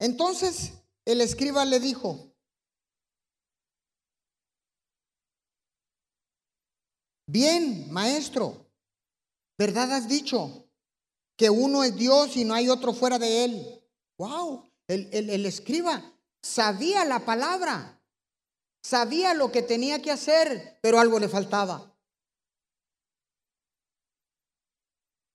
Entonces 0.00 0.72
el 1.04 1.20
escriba 1.20 1.64
le 1.64 1.78
dijo, 1.78 2.32
bien, 7.26 7.90
maestro, 7.92 8.66
¿verdad 9.56 9.92
has 9.92 10.08
dicho? 10.08 10.68
Que 11.36 11.48
uno 11.48 11.84
es 11.84 11.96
Dios 11.96 12.36
y 12.36 12.44
no 12.44 12.54
hay 12.54 12.68
otro 12.68 12.92
fuera 12.92 13.18
de 13.18 13.44
él. 13.44 13.82
Wow, 14.18 14.68
el, 14.88 15.08
el 15.12 15.46
escriba 15.46 16.12
sabía 16.42 17.04
la 17.04 17.24
palabra, 17.24 18.00
sabía 18.82 19.32
lo 19.32 19.50
que 19.50 19.62
tenía 19.62 20.02
que 20.02 20.10
hacer, 20.10 20.78
pero 20.82 21.00
algo 21.00 21.18
le 21.18 21.28
faltaba. 21.28 21.93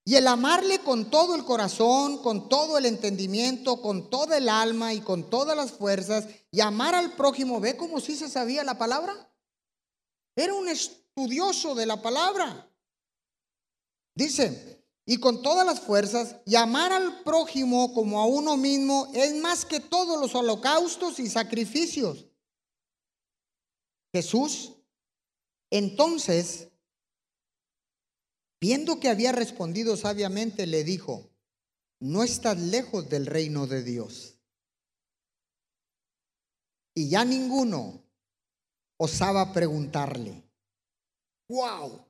Y 0.09 0.15
el 0.15 0.25
amarle 0.25 0.79
con 0.79 1.11
todo 1.11 1.35
el 1.35 1.45
corazón, 1.45 2.23
con 2.23 2.49
todo 2.49 2.79
el 2.79 2.87
entendimiento, 2.87 3.79
con 3.79 4.09
toda 4.09 4.37
el 4.37 4.49
alma 4.49 4.91
y 4.91 5.01
con 5.01 5.29
todas 5.29 5.55
las 5.55 5.71
fuerzas, 5.71 6.25
y 6.49 6.61
amar 6.61 6.95
al 6.95 7.15
prójimo, 7.15 7.59
¿ve 7.59 7.77
cómo 7.77 7.99
sí 7.99 8.15
se 8.15 8.27
sabía 8.27 8.63
la 8.63 8.75
palabra? 8.79 9.31
Era 10.35 10.55
un 10.55 10.67
estudioso 10.67 11.75
de 11.75 11.85
la 11.85 12.01
palabra. 12.01 12.73
Dice, 14.15 14.83
y 15.05 15.17
con 15.17 15.43
todas 15.43 15.63
las 15.63 15.79
fuerzas, 15.79 16.37
y 16.43 16.55
amar 16.55 16.91
al 16.91 17.21
prójimo 17.21 17.93
como 17.93 18.19
a 18.19 18.25
uno 18.25 18.57
mismo 18.57 19.11
es 19.13 19.35
más 19.35 19.63
que 19.63 19.79
todos 19.79 20.19
los 20.19 20.33
holocaustos 20.33 21.19
y 21.19 21.29
sacrificios. 21.29 22.25
Jesús 24.11 24.73
entonces 25.69 26.69
Viendo 28.61 28.99
que 28.99 29.09
había 29.09 29.31
respondido 29.31 29.95
sabiamente, 29.95 30.67
le 30.67 30.83
dijo, 30.83 31.29
no 32.01 32.23
estás 32.23 32.57
lejos 32.59 33.09
del 33.09 33.25
reino 33.25 33.67
de 33.67 33.83
Dios. 33.83 34.35
Y 36.93 37.09
ya 37.09 37.23
ninguno 37.23 38.03
osaba 38.97 39.53
preguntarle. 39.53 40.43
¡Wow! 41.47 42.05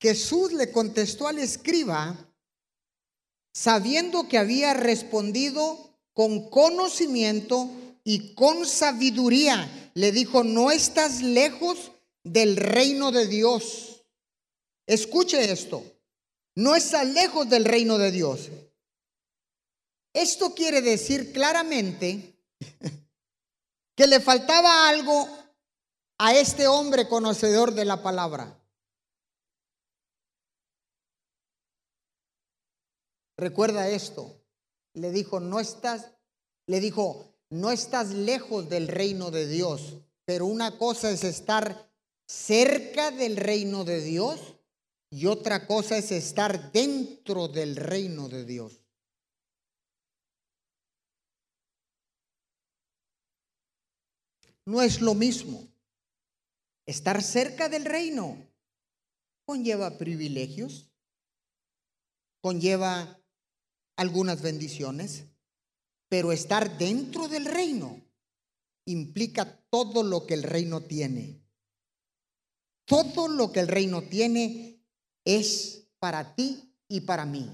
Jesús 0.00 0.52
le 0.52 0.70
contestó 0.70 1.26
al 1.26 1.38
escriba, 1.38 2.30
sabiendo 3.54 4.28
que 4.28 4.36
había 4.36 4.74
respondido 4.74 5.98
con 6.12 6.50
conocimiento 6.50 7.70
y 8.04 8.34
con 8.34 8.66
sabiduría. 8.66 9.90
Le 9.94 10.12
dijo, 10.12 10.44
no 10.44 10.70
estás 10.70 11.22
lejos 11.22 11.92
del 12.24 12.56
reino 12.56 13.12
de 13.12 13.26
Dios. 13.26 14.04
Escuche 14.86 15.52
esto, 15.52 15.84
no 16.56 16.74
está 16.74 17.04
lejos 17.04 17.48
del 17.48 17.64
reino 17.64 17.98
de 17.98 18.10
Dios. 18.10 18.50
Esto 20.12 20.54
quiere 20.54 20.82
decir 20.82 21.32
claramente 21.32 22.38
que 23.96 24.06
le 24.06 24.20
faltaba 24.20 24.88
algo 24.88 25.28
a 26.18 26.34
este 26.34 26.66
hombre 26.66 27.08
conocedor 27.08 27.74
de 27.74 27.84
la 27.84 28.02
palabra. 28.02 28.60
Recuerda 33.36 33.88
esto. 33.88 34.40
Le 34.94 35.10
dijo, 35.10 35.40
no 35.40 35.58
estás, 35.58 36.12
le 36.66 36.78
dijo, 36.78 37.34
no 37.50 37.72
estás 37.72 38.10
lejos 38.10 38.68
del 38.68 38.86
reino 38.86 39.32
de 39.32 39.48
Dios, 39.48 39.94
pero 40.24 40.46
una 40.46 40.78
cosa 40.78 41.10
es 41.10 41.24
estar 41.24 41.83
cerca 42.26 43.10
del 43.10 43.36
reino 43.36 43.84
de 43.84 44.00
Dios 44.00 44.56
y 45.10 45.26
otra 45.26 45.66
cosa 45.66 45.96
es 45.96 46.10
estar 46.10 46.72
dentro 46.72 47.48
del 47.48 47.76
reino 47.76 48.28
de 48.28 48.44
Dios. 48.44 48.80
No 54.66 54.82
es 54.82 55.00
lo 55.00 55.14
mismo. 55.14 55.68
Estar 56.86 57.22
cerca 57.22 57.68
del 57.68 57.84
reino 57.84 58.36
conlleva 59.46 59.98
privilegios, 59.98 60.90
conlleva 62.40 63.20
algunas 63.96 64.42
bendiciones, 64.42 65.26
pero 66.08 66.32
estar 66.32 66.76
dentro 66.78 67.28
del 67.28 67.44
reino 67.44 68.02
implica 68.86 69.60
todo 69.70 70.02
lo 70.02 70.26
que 70.26 70.34
el 70.34 70.42
reino 70.42 70.82
tiene. 70.82 71.43
Todo 72.84 73.28
lo 73.28 73.50
que 73.50 73.60
el 73.60 73.68
reino 73.68 74.02
tiene 74.02 74.82
es 75.24 75.86
para 75.98 76.34
ti 76.34 76.74
y 76.88 77.00
para 77.00 77.24
mí. 77.24 77.50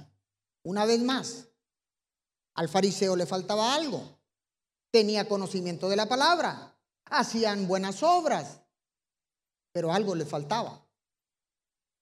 Una 0.62 0.84
vez 0.84 1.00
más, 1.00 1.48
al 2.54 2.68
fariseo 2.68 3.16
le 3.16 3.26
faltaba 3.26 3.74
algo. 3.74 4.18
Tenía 4.90 5.28
conocimiento 5.28 5.88
de 5.88 5.96
la 5.96 6.08
palabra, 6.08 6.76
hacían 7.04 7.68
buenas 7.68 8.02
obras, 8.02 8.60
pero 9.72 9.92
algo 9.92 10.14
le 10.14 10.26
faltaba. 10.26 10.84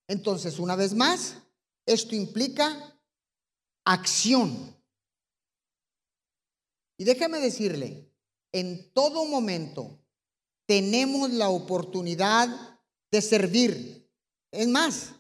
Entonces, 0.09 0.59
una 0.59 0.75
vez 0.75 0.95
más, 0.95 1.37
esto 1.85 2.15
implica 2.15 2.99
acción. 3.85 4.75
Y 6.97 7.05
déjeme 7.05 7.41
decirle, 7.41 8.11
en 8.53 8.91
todo 8.93 9.27
momento 9.27 9.99
tenemos 10.67 11.31
la 11.31 11.51
oportunidad 11.51 12.68
de 13.11 13.23
servir. 13.23 14.09
Es 14.51 14.69
más, 14.69 15.13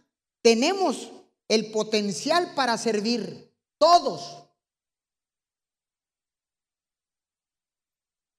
tenemos 0.42 1.10
el 1.48 1.70
potencial 1.70 2.54
para 2.54 2.76
servir, 2.76 3.52
todos. 3.78 4.44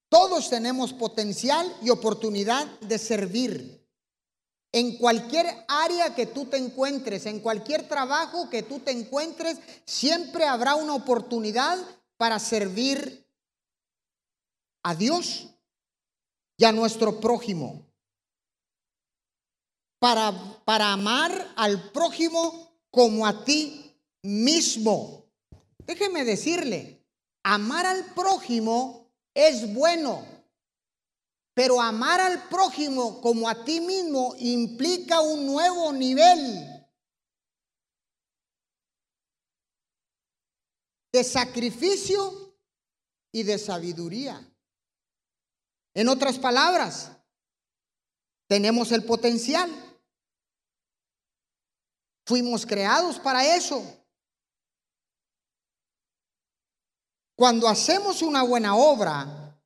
Todos 0.08 0.50
tenemos 0.50 0.92
potencial 0.92 1.72
y 1.82 1.90
oportunidad 1.90 2.66
de 2.80 2.98
servir. 2.98 3.80
En 4.72 4.98
cualquier 4.98 5.46
área 5.68 6.14
que 6.14 6.26
tú 6.26 6.46
te 6.46 6.56
encuentres, 6.56 7.26
en 7.26 7.40
cualquier 7.40 7.88
trabajo 7.88 8.48
que 8.50 8.62
tú 8.62 8.80
te 8.80 8.92
encuentres, 8.92 9.58
siempre 9.84 10.44
habrá 10.44 10.76
una 10.76 10.94
oportunidad 10.94 11.78
para 12.16 12.38
servir 12.38 13.26
a 14.82 14.94
Dios 14.94 15.48
y 16.56 16.64
a 16.64 16.72
nuestro 16.72 17.20
prójimo 17.20 17.89
para, 20.00 20.32
para 20.64 20.92
amar 20.92 21.52
al 21.54 21.92
prójimo 21.92 22.74
como 22.90 23.24
a 23.24 23.44
ti 23.44 23.94
mismo. 24.22 25.26
Déjeme 25.86 26.24
decirle, 26.24 27.06
amar 27.44 27.86
al 27.86 28.06
prójimo 28.14 29.12
es 29.34 29.72
bueno, 29.72 30.26
pero 31.54 31.80
amar 31.80 32.20
al 32.20 32.48
prójimo 32.48 33.20
como 33.20 33.48
a 33.48 33.64
ti 33.64 33.80
mismo 33.80 34.34
implica 34.38 35.20
un 35.20 35.46
nuevo 35.46 35.92
nivel 35.92 36.66
de 41.12 41.24
sacrificio 41.24 42.56
y 43.32 43.42
de 43.42 43.58
sabiduría. 43.58 44.46
En 45.92 46.08
otras 46.08 46.38
palabras, 46.38 47.10
tenemos 48.48 48.92
el 48.92 49.04
potencial. 49.04 49.89
Fuimos 52.30 52.64
creados 52.64 53.18
para 53.18 53.56
eso. 53.56 53.82
Cuando 57.34 57.66
hacemos 57.66 58.22
una 58.22 58.44
buena 58.44 58.76
obra 58.76 59.60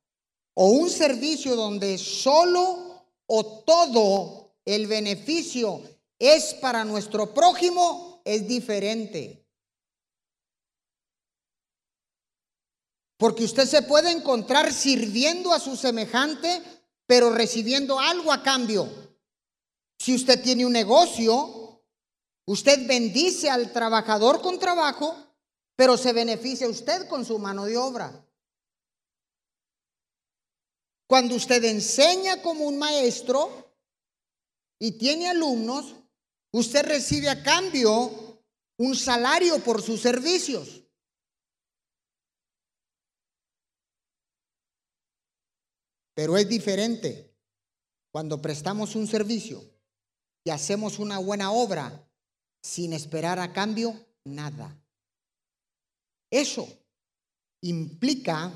o 0.55 0.69
un 0.69 0.89
servicio 0.89 1.55
donde 1.55 1.99
solo 1.99 3.05
o 3.27 3.45
todo 3.61 4.55
el 4.65 4.87
beneficio 4.87 5.79
es 6.17 6.55
para 6.55 6.83
nuestro 6.83 7.35
prójimo, 7.35 8.23
es 8.25 8.47
diferente. 8.47 9.45
Porque 13.15 13.43
usted 13.43 13.67
se 13.67 13.83
puede 13.83 14.09
encontrar 14.09 14.73
sirviendo 14.73 15.53
a 15.53 15.59
su 15.59 15.75
semejante, 15.75 16.63
pero 17.05 17.29
recibiendo 17.29 17.99
algo 17.99 18.33
a 18.33 18.41
cambio. 18.41 18.89
Si 19.99 20.15
usted 20.15 20.41
tiene 20.41 20.65
un 20.65 20.73
negocio, 20.73 21.64
usted 22.45 22.87
bendice 22.87 23.49
al 23.49 23.71
trabajador 23.71 24.41
con 24.41 24.59
trabajo, 24.59 25.15
pero 25.75 25.97
se 25.97 26.13
beneficia 26.13 26.69
usted 26.69 27.07
con 27.07 27.25
su 27.25 27.37
mano 27.39 27.65
de 27.65 27.77
obra. 27.77 28.25
Cuando 31.07 31.35
usted 31.35 31.63
enseña 31.65 32.41
como 32.41 32.65
un 32.65 32.79
maestro 32.79 33.73
y 34.79 34.93
tiene 34.93 35.29
alumnos, 35.29 35.95
usted 36.51 36.85
recibe 36.85 37.29
a 37.29 37.43
cambio 37.43 38.41
un 38.77 38.95
salario 38.95 39.59
por 39.63 39.81
sus 39.81 40.01
servicios. 40.01 40.81
Pero 46.15 46.37
es 46.37 46.47
diferente 46.47 47.35
cuando 48.11 48.41
prestamos 48.41 48.95
un 48.95 49.05
servicio 49.05 49.61
y 50.45 50.49
hacemos 50.49 50.97
una 50.97 51.19
buena 51.19 51.51
obra 51.51 52.04
sin 52.65 52.93
esperar 52.93 53.39
a 53.39 53.53
cambio 53.53 53.93
nada. 54.25 54.75
Eso 56.31 56.67
implica 57.61 58.51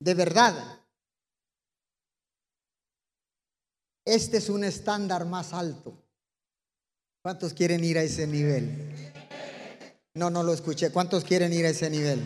de 0.00 0.14
verdad 0.14 0.86
Este 4.06 4.36
es 4.36 4.48
un 4.48 4.62
estándar 4.62 5.26
más 5.26 5.52
alto. 5.52 5.92
¿Cuántos 7.22 7.52
quieren 7.52 7.82
ir 7.82 7.98
a 7.98 8.04
ese 8.04 8.24
nivel? 8.28 8.94
No, 10.14 10.30
no 10.30 10.44
lo 10.44 10.54
escuché. 10.54 10.90
¿Cuántos 10.92 11.24
quieren 11.24 11.52
ir 11.52 11.66
a 11.66 11.70
ese 11.70 11.90
nivel? 11.90 12.22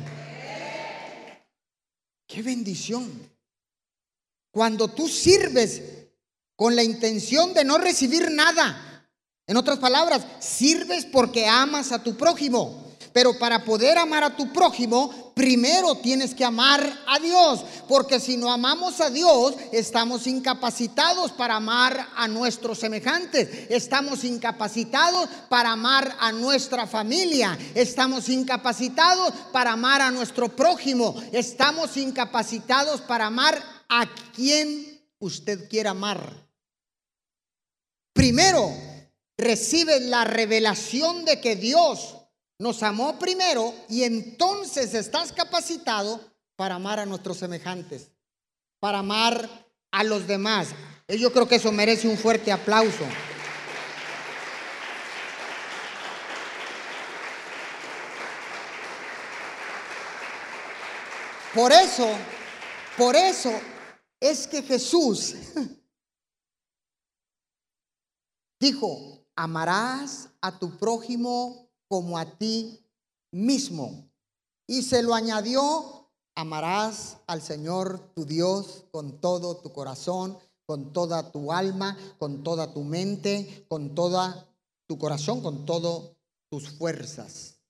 Qué 2.26 2.42
bendición. 2.42 3.10
Cuando 4.52 4.88
tú 4.88 5.08
sirves 5.08 5.82
con 6.54 6.76
la 6.76 6.82
intención 6.82 7.54
de 7.54 7.64
no 7.64 7.78
recibir 7.78 8.30
nada. 8.30 8.89
En 9.50 9.56
otras 9.56 9.80
palabras, 9.80 10.22
sirves 10.38 11.04
porque 11.04 11.44
amas 11.48 11.90
a 11.90 12.00
tu 12.00 12.16
prójimo. 12.16 12.94
Pero 13.12 13.36
para 13.36 13.64
poder 13.64 13.98
amar 13.98 14.22
a 14.22 14.36
tu 14.36 14.52
prójimo, 14.52 15.32
primero 15.34 15.96
tienes 15.96 16.36
que 16.36 16.44
amar 16.44 16.80
a 17.04 17.18
Dios. 17.18 17.64
Porque 17.88 18.20
si 18.20 18.36
no 18.36 18.52
amamos 18.52 19.00
a 19.00 19.10
Dios, 19.10 19.56
estamos 19.72 20.28
incapacitados 20.28 21.32
para 21.32 21.56
amar 21.56 22.10
a 22.14 22.28
nuestros 22.28 22.78
semejantes. 22.78 23.68
Estamos 23.68 24.22
incapacitados 24.22 25.28
para 25.48 25.72
amar 25.72 26.16
a 26.20 26.30
nuestra 26.30 26.86
familia. 26.86 27.58
Estamos 27.74 28.28
incapacitados 28.28 29.34
para 29.52 29.72
amar 29.72 30.00
a 30.00 30.12
nuestro 30.12 30.48
prójimo. 30.54 31.20
Estamos 31.32 31.96
incapacitados 31.96 33.00
para 33.00 33.26
amar 33.26 33.60
a 33.88 34.06
quien 34.32 35.02
usted 35.18 35.68
quiera 35.68 35.90
amar. 35.90 36.20
Primero, 38.12 38.89
recibe 39.40 40.00
la 40.00 40.24
revelación 40.24 41.24
de 41.24 41.40
que 41.40 41.56
Dios 41.56 42.16
nos 42.58 42.82
amó 42.82 43.18
primero 43.18 43.74
y 43.88 44.04
entonces 44.04 44.94
estás 44.94 45.32
capacitado 45.32 46.20
para 46.56 46.74
amar 46.74 47.00
a 47.00 47.06
nuestros 47.06 47.38
semejantes, 47.38 48.10
para 48.78 48.98
amar 48.98 49.48
a 49.90 50.04
los 50.04 50.26
demás. 50.26 50.68
Yo 51.08 51.32
creo 51.32 51.48
que 51.48 51.56
eso 51.56 51.72
merece 51.72 52.06
un 52.06 52.18
fuerte 52.18 52.52
aplauso. 52.52 53.04
Por 61.54 61.72
eso, 61.72 62.08
por 62.96 63.16
eso 63.16 63.50
es 64.20 64.46
que 64.46 64.62
Jesús 64.62 65.34
dijo, 68.60 69.19
amarás 69.36 70.28
a 70.40 70.58
tu 70.58 70.76
prójimo 70.78 71.68
como 71.88 72.18
a 72.18 72.38
ti 72.38 72.78
mismo. 73.32 74.10
Y 74.66 74.82
se 74.82 75.02
lo 75.02 75.14
añadió, 75.14 76.10
amarás 76.34 77.18
al 77.26 77.42
Señor 77.42 77.98
tu 78.14 78.24
Dios 78.24 78.84
con 78.92 79.20
todo 79.20 79.56
tu 79.56 79.72
corazón, 79.72 80.38
con 80.66 80.92
toda 80.92 81.32
tu 81.32 81.52
alma, 81.52 81.98
con 82.18 82.44
toda 82.44 82.72
tu 82.72 82.84
mente, 82.84 83.66
con 83.68 83.94
toda 83.94 84.48
tu 84.86 84.98
corazón, 84.98 85.42
con 85.42 85.66
todas 85.66 86.12
tus 86.48 86.68
fuerzas. 86.70 87.60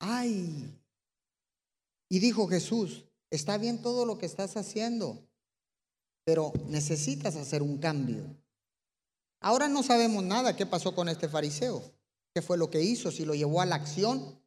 Ay. 0.00 0.76
Y 2.08 2.18
dijo 2.18 2.48
Jesús, 2.48 3.04
está 3.30 3.58
bien 3.58 3.82
todo 3.82 4.04
lo 4.06 4.18
que 4.18 4.26
estás 4.26 4.56
haciendo, 4.56 5.28
pero 6.24 6.52
necesitas 6.66 7.36
hacer 7.36 7.62
un 7.62 7.78
cambio. 7.78 8.24
Ahora 9.40 9.68
no 9.68 9.82
sabemos 9.82 10.24
nada 10.24 10.56
qué 10.56 10.66
pasó 10.66 10.94
con 10.94 11.08
este 11.08 11.28
fariseo 11.28 11.82
qué 12.34 12.42
fue 12.42 12.56
lo 12.56 12.70
que 12.70 12.82
hizo, 12.82 13.10
si 13.10 13.24
lo 13.24 13.34
llevó 13.34 13.60
a 13.60 13.66
la 13.66 13.76
acción 13.76 14.40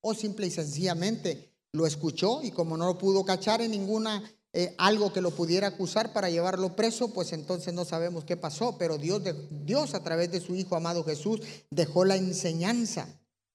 o 0.00 0.14
simple 0.14 0.46
y 0.46 0.50
sencillamente 0.50 1.52
lo 1.72 1.86
escuchó 1.86 2.42
y 2.42 2.50
como 2.50 2.76
no 2.76 2.86
lo 2.86 2.98
pudo 2.98 3.24
cachar 3.24 3.60
en 3.60 3.70
ninguna 3.70 4.22
eh, 4.52 4.74
algo 4.78 5.12
que 5.12 5.20
lo 5.20 5.32
pudiera 5.32 5.68
acusar 5.68 6.12
para 6.12 6.30
llevarlo 6.30 6.74
preso, 6.74 7.12
pues 7.12 7.32
entonces 7.32 7.74
no 7.74 7.84
sabemos 7.84 8.24
qué 8.24 8.36
pasó, 8.36 8.78
pero 8.78 8.96
Dios, 8.96 9.22
Dios 9.50 9.94
a 9.94 10.02
través 10.02 10.32
de 10.32 10.40
su 10.40 10.56
Hijo 10.56 10.76
amado 10.76 11.04
Jesús 11.04 11.40
dejó 11.70 12.04
la 12.04 12.16
enseñanza. 12.16 13.06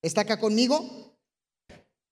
¿Está 0.01 0.21
acá 0.21 0.39
conmigo? 0.39 1.17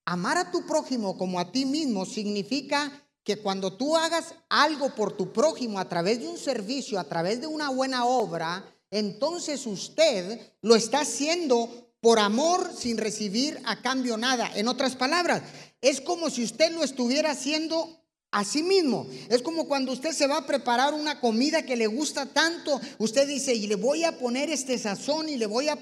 Amar 0.06 0.38
a 0.38 0.52
tu 0.52 0.66
prójimo 0.66 1.18
como 1.18 1.40
a 1.40 1.52
ti 1.52 1.66
mismo 1.66 2.06
significa 2.06 3.08
que 3.30 3.38
cuando 3.38 3.74
tú 3.74 3.96
hagas 3.96 4.34
algo 4.50 4.96
por 4.96 5.16
tu 5.16 5.32
prójimo 5.32 5.80
a 5.80 5.88
través 5.88 6.20
de 6.20 6.28
un 6.28 6.40
servicio, 6.40 7.00
a 7.00 7.04
través 7.04 7.40
de 7.40 7.46
una 7.46 7.70
buena 7.70 8.06
obra, 8.06 8.66
entonces 8.90 9.68
usted 9.68 10.40
lo 10.64 10.76
está 10.76 11.02
haciendo 11.02 11.70
por 12.02 12.18
amor 12.18 12.72
sin 12.76 12.98
recibir 12.98 13.62
a 13.66 13.84
cambio 13.84 14.18
nada. 14.18 14.50
En 14.56 14.68
otras 14.68 14.96
palabras, 14.96 15.44
es 15.80 16.02
como 16.02 16.32
si 16.32 16.44
usted 16.44 16.72
lo 16.72 16.84
estuviera 16.84 17.30
haciendo 17.30 17.99
a 18.32 18.44
sí 18.44 18.62
mismo. 18.62 19.08
Es 19.30 19.42
como 19.42 19.68
cuando 19.68 19.92
usted 19.92 20.12
se 20.12 20.28
va 20.28 20.38
a 20.38 20.46
preparar 20.46 20.94
una 20.94 21.20
comida 21.20 21.64
que 21.64 21.76
le 21.76 21.88
gusta 21.88 22.28
tanto, 22.28 22.80
usted 23.00 23.28
dice, 23.28 23.56
y 23.56 23.66
le 23.66 23.76
voy 23.76 24.04
a 24.04 24.20
poner 24.20 24.52
este 24.52 24.78
sazón 24.78 25.30
y 25.30 25.38
le 25.38 25.48
voy 25.48 25.68
a, 25.68 25.80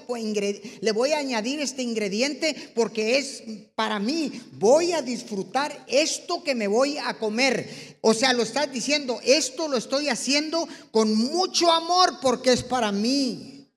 le 0.80 0.92
voy 0.92 1.12
a 1.12 1.18
añadir 1.18 1.60
este 1.60 1.82
ingrediente 1.82 2.72
porque 2.74 3.18
es 3.18 3.42
para 3.74 3.98
mí, 3.98 4.40
voy 4.52 4.92
a 4.92 5.02
disfrutar 5.02 5.84
esto 5.88 6.42
que 6.42 6.54
me 6.54 6.68
voy 6.68 6.96
a 6.96 7.18
comer. 7.18 7.98
O 8.00 8.14
sea, 8.14 8.32
lo 8.32 8.42
estás 8.42 8.72
diciendo, 8.72 9.20
esto 9.24 9.68
lo 9.68 9.76
estoy 9.76 10.08
haciendo 10.08 10.66
con 10.90 11.14
mucho 11.14 11.70
amor 11.70 12.18
porque 12.22 12.52
es 12.52 12.62
para 12.62 12.92
mí. 12.92 13.70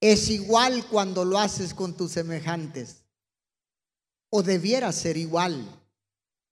Es 0.00 0.28
igual 0.28 0.86
cuando 0.88 1.24
lo 1.24 1.38
haces 1.38 1.72
con 1.74 1.96
tus 1.96 2.12
semejantes. 2.12 3.04
O 4.30 4.42
debiera 4.42 4.92
ser 4.92 5.16
igual 5.16 5.64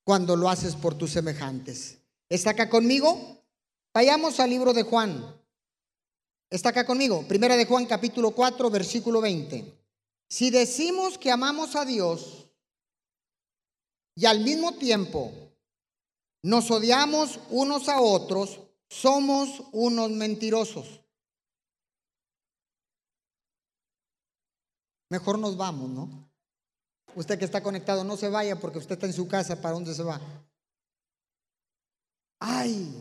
cuando 0.04 0.36
lo 0.36 0.48
haces 0.48 0.76
por 0.76 0.96
tus 0.96 1.10
semejantes. 1.10 1.98
¿Está 2.28 2.50
acá 2.50 2.68
conmigo? 2.68 3.42
Vayamos 3.92 4.38
al 4.38 4.50
libro 4.50 4.72
de 4.72 4.82
Juan. 4.82 5.34
¿Está 6.50 6.68
acá 6.68 6.86
conmigo? 6.86 7.26
Primera 7.26 7.56
de 7.56 7.66
Juan 7.66 7.86
capítulo 7.86 8.30
4, 8.32 8.70
versículo 8.70 9.20
20. 9.20 9.72
Si 10.28 10.50
decimos 10.50 11.18
que 11.18 11.30
amamos 11.30 11.74
a 11.74 11.84
Dios 11.84 12.48
y 14.14 14.26
al 14.26 14.40
mismo 14.40 14.72
tiempo 14.72 15.32
nos 16.42 16.70
odiamos 16.70 17.40
unos 17.50 17.88
a 17.88 18.00
otros, 18.00 18.60
somos 18.88 19.62
unos 19.72 20.10
mentirosos. 20.10 21.00
Mejor 25.08 25.38
nos 25.38 25.56
vamos, 25.56 25.88
¿no? 25.90 26.28
Usted 27.16 27.38
que 27.38 27.44
está 27.44 27.62
conectado, 27.62 28.04
no 28.04 28.16
se 28.16 28.28
vaya 28.28 28.58
porque 28.58 28.78
usted 28.78 28.94
está 28.94 29.06
en 29.06 29.12
su 29.12 29.28
casa. 29.28 29.60
¿Para 29.60 29.74
dónde 29.74 29.94
se 29.94 30.02
va? 30.02 30.20
Ay, 32.40 32.92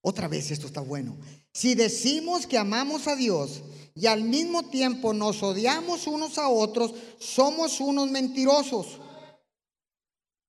otra 0.00 0.28
vez 0.28 0.50
esto 0.50 0.66
está 0.66 0.80
bueno. 0.80 1.16
Si 1.52 1.74
decimos 1.74 2.46
que 2.46 2.58
amamos 2.58 3.08
a 3.08 3.16
Dios 3.16 3.62
y 3.94 4.06
al 4.06 4.22
mismo 4.22 4.64
tiempo 4.64 5.12
nos 5.12 5.42
odiamos 5.42 6.06
unos 6.06 6.38
a 6.38 6.48
otros, 6.48 6.94
somos 7.18 7.80
unos 7.80 8.10
mentirosos. 8.10 9.00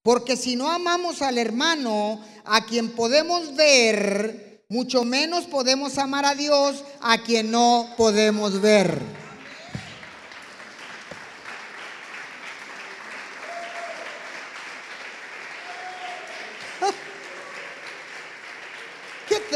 Porque 0.03 0.37
si 0.37 0.55
no 0.55 0.69
amamos 0.69 1.21
al 1.21 1.37
hermano 1.37 2.21
a 2.45 2.65
quien 2.65 2.91
podemos 2.91 3.55
ver, 3.55 4.63
mucho 4.69 5.03
menos 5.03 5.45
podemos 5.45 5.97
amar 5.97 6.25
a 6.25 6.35
Dios 6.35 6.83
a 7.01 7.23
quien 7.23 7.51
no 7.51 7.89
podemos 7.97 8.61
ver. 8.61 9.01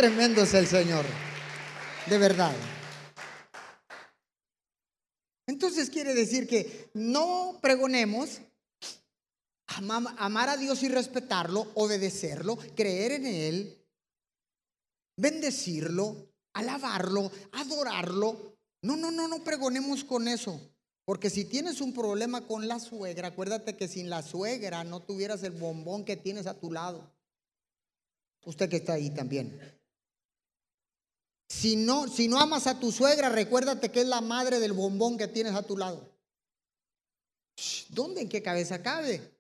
Tremendo 0.02 0.42
es 0.42 0.56
el 0.56 0.66
Señor. 0.66 1.06
De 2.08 2.18
verdad. 2.18 2.56
Entonces 5.46 5.92
quiere 5.92 6.16
decir 6.16 6.48
que 6.48 6.90
no 6.96 7.60
pregonemos 7.62 8.42
amar 9.68 10.50
a 10.50 10.58
Dios 10.58 10.82
y 10.82 10.88
respetarlo, 10.88 11.72
obedecerlo, 11.76 12.58
creer 12.76 13.12
en 13.12 13.26
Él, 13.28 13.86
bendecirlo, 15.18 16.34
alabarlo, 16.54 17.32
adorarlo. 17.52 18.58
No, 18.82 18.96
no, 18.96 19.12
no, 19.12 19.28
no 19.28 19.44
pregonemos 19.44 20.04
con 20.04 20.28
eso. 20.28 20.60
Porque 21.06 21.30
si 21.30 21.46
tienes 21.46 21.80
un 21.80 21.94
problema 21.94 22.48
con 22.48 22.68
la 22.68 22.80
suegra, 22.80 23.28
acuérdate 23.28 23.78
que 23.78 23.88
sin 23.88 24.10
la 24.10 24.24
suegra 24.24 24.84
no 24.84 25.02
tuvieras 25.02 25.44
el 25.44 25.52
bombón 25.52 26.06
que 26.06 26.18
tienes 26.18 26.48
a 26.48 26.60
tu 26.60 26.72
lado. 26.72 27.14
Usted 28.46 28.68
que 28.68 28.78
está 28.78 28.94
ahí 28.94 29.12
también. 29.12 29.80
Si 31.62 31.76
no, 31.76 32.08
si 32.08 32.28
no 32.28 32.39
amas 32.39 32.65
a 32.65 32.80
tu 32.80 32.91
suegra, 32.91 33.30
recuérdate 33.30 33.91
que 33.91 34.02
es 34.02 34.08
la 34.08 34.19
madre 34.19 34.60
del 34.60 34.74
bombón 34.74 35.15
que 35.15 35.28
tienes 35.28 35.54
a 35.54 35.62
tu 35.62 35.78
lado. 35.78 36.12
¿Dónde 37.89 38.21
en 38.21 38.30
qué 38.30 38.41
cabeza 38.41 38.82
cabe? 38.82 39.38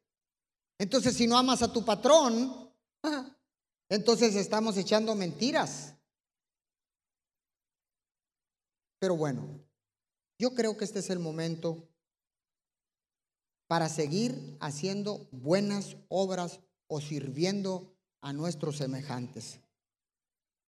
Entonces, 0.77 1.15
si 1.15 1.25
no 1.25 1.35
amas 1.35 1.63
a 1.63 1.73
tu 1.73 1.83
patrón, 1.83 2.71
entonces 3.89 4.35
estamos 4.35 4.77
echando 4.77 5.15
mentiras. 5.15 5.95
Pero 8.99 9.15
bueno, 9.15 9.59
yo 10.37 10.53
creo 10.53 10.77
que 10.77 10.85
este 10.85 10.99
es 10.99 11.09
el 11.09 11.17
momento 11.17 11.89
para 13.65 13.89
seguir 13.89 14.57
haciendo 14.59 15.27
buenas 15.31 15.97
obras 16.07 16.59
o 16.85 17.01
sirviendo 17.01 17.95
a 18.21 18.31
nuestros 18.31 18.77
semejantes, 18.77 19.59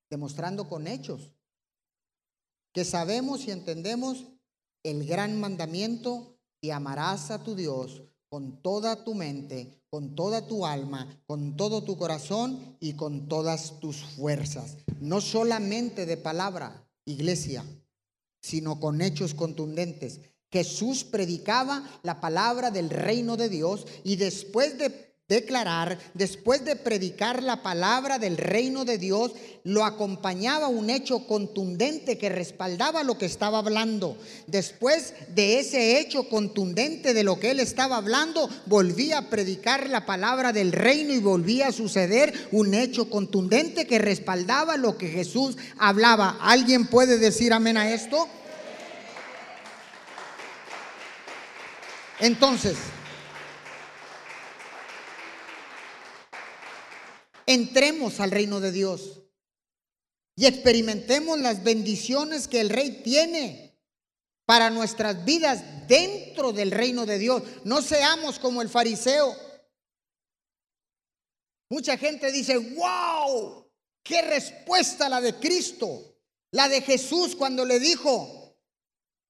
demostrando 0.09 0.67
con 0.67 0.87
hechos 0.87 1.29
que 2.73 2.85
sabemos 2.85 3.47
y 3.47 3.51
entendemos 3.51 4.25
el 4.83 5.05
gran 5.07 5.39
mandamiento 5.39 6.37
y 6.61 6.71
amarás 6.71 7.31
a 7.31 7.43
tu 7.43 7.55
Dios 7.55 8.03
con 8.29 8.61
toda 8.61 9.03
tu 9.03 9.13
mente, 9.13 9.83
con 9.89 10.15
toda 10.15 10.47
tu 10.47 10.65
alma, 10.65 11.21
con 11.27 11.55
todo 11.55 11.83
tu 11.83 11.97
corazón 11.97 12.77
y 12.79 12.93
con 12.93 13.27
todas 13.27 13.79
tus 13.79 13.97
fuerzas. 13.97 14.77
No 14.99 15.21
solamente 15.21 16.07
de 16.07 16.17
palabra, 16.17 16.89
iglesia, 17.05 17.63
sino 18.41 18.79
con 18.79 19.01
hechos 19.01 19.35
contundentes. 19.35 20.21
Jesús 20.51 21.03
predicaba 21.03 21.87
la 22.01 22.21
palabra 22.21 22.71
del 22.71 22.89
reino 22.89 23.37
de 23.37 23.49
Dios 23.49 23.85
y 24.03 24.15
después 24.15 24.77
de 24.77 25.12
declarar, 25.29 25.97
después 26.13 26.65
de 26.65 26.75
predicar 26.75 27.43
la 27.43 27.63
palabra 27.63 28.19
del 28.19 28.35
reino 28.35 28.83
de 28.83 28.97
Dios, 28.97 29.31
lo 29.63 29.85
acompañaba 29.85 30.67
un 30.67 30.89
hecho 30.89 31.25
contundente 31.25 32.17
que 32.17 32.27
respaldaba 32.27 33.03
lo 33.03 33.17
que 33.17 33.25
estaba 33.25 33.59
hablando. 33.59 34.17
Después 34.47 35.13
de 35.33 35.59
ese 35.59 35.99
hecho 35.99 36.27
contundente 36.27 37.13
de 37.13 37.23
lo 37.23 37.39
que 37.39 37.51
él 37.51 37.61
estaba 37.61 37.95
hablando, 37.95 38.49
volvía 38.65 39.19
a 39.19 39.29
predicar 39.29 39.89
la 39.89 40.05
palabra 40.05 40.51
del 40.51 40.73
reino 40.73 41.13
y 41.13 41.19
volvía 41.19 41.67
a 41.67 41.71
suceder 41.71 42.49
un 42.51 42.73
hecho 42.73 43.09
contundente 43.09 43.87
que 43.87 43.99
respaldaba 43.99 44.75
lo 44.75 44.97
que 44.97 45.07
Jesús 45.07 45.55
hablaba. 45.77 46.37
¿Alguien 46.41 46.87
puede 46.87 47.17
decir 47.17 47.53
amén 47.53 47.77
a 47.77 47.93
esto? 47.93 48.27
Entonces, 52.19 52.75
entremos 57.53 58.19
al 58.19 58.31
reino 58.31 58.59
de 58.59 58.71
Dios 58.71 59.21
y 60.35 60.45
experimentemos 60.45 61.39
las 61.39 61.63
bendiciones 61.63 62.47
que 62.47 62.59
el 62.59 62.69
rey 62.69 63.01
tiene 63.03 63.79
para 64.45 64.69
nuestras 64.69 65.23
vidas 65.23 65.87
dentro 65.87 66.51
del 66.51 66.71
reino 66.71 67.05
de 67.05 67.19
Dios. 67.19 67.43
No 67.63 67.81
seamos 67.81 68.39
como 68.39 68.61
el 68.61 68.69
fariseo. 68.69 69.35
Mucha 71.69 71.97
gente 71.97 72.31
dice, 72.31 72.57
wow, 72.57 73.71
qué 74.03 74.21
respuesta 74.21 75.09
la 75.09 75.21
de 75.21 75.35
Cristo, 75.35 76.17
la 76.51 76.67
de 76.67 76.81
Jesús 76.81 77.35
cuando 77.35 77.65
le 77.65 77.79
dijo, 77.79 78.57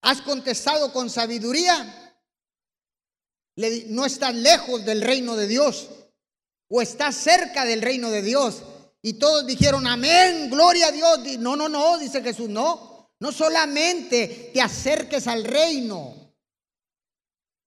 has 0.02 0.22
contestado 0.22 0.92
con 0.92 1.10
sabiduría, 1.10 2.16
no 3.88 4.06
estás 4.06 4.34
lejos 4.36 4.84
del 4.84 5.02
reino 5.02 5.36
de 5.36 5.48
Dios 5.48 5.88
o 6.76 6.82
está 6.82 7.12
cerca 7.12 7.66
del 7.66 7.84
reino 7.84 8.10
de 8.10 8.24
Dios. 8.24 8.64
Y 9.04 9.14
todos 9.14 9.46
dijeron, 9.46 9.86
amén, 9.86 10.50
gloria 10.50 10.88
a 10.88 10.92
Dios. 10.92 11.20
No, 11.38 11.56
no, 11.56 11.70
no, 11.70 12.00
dice 12.00 12.24
Jesús, 12.24 12.50
no. 12.50 13.12
No 13.20 13.32
solamente 13.32 14.50
te 14.52 14.60
acerques 14.60 15.28
al 15.28 15.44
reino. 15.44 16.16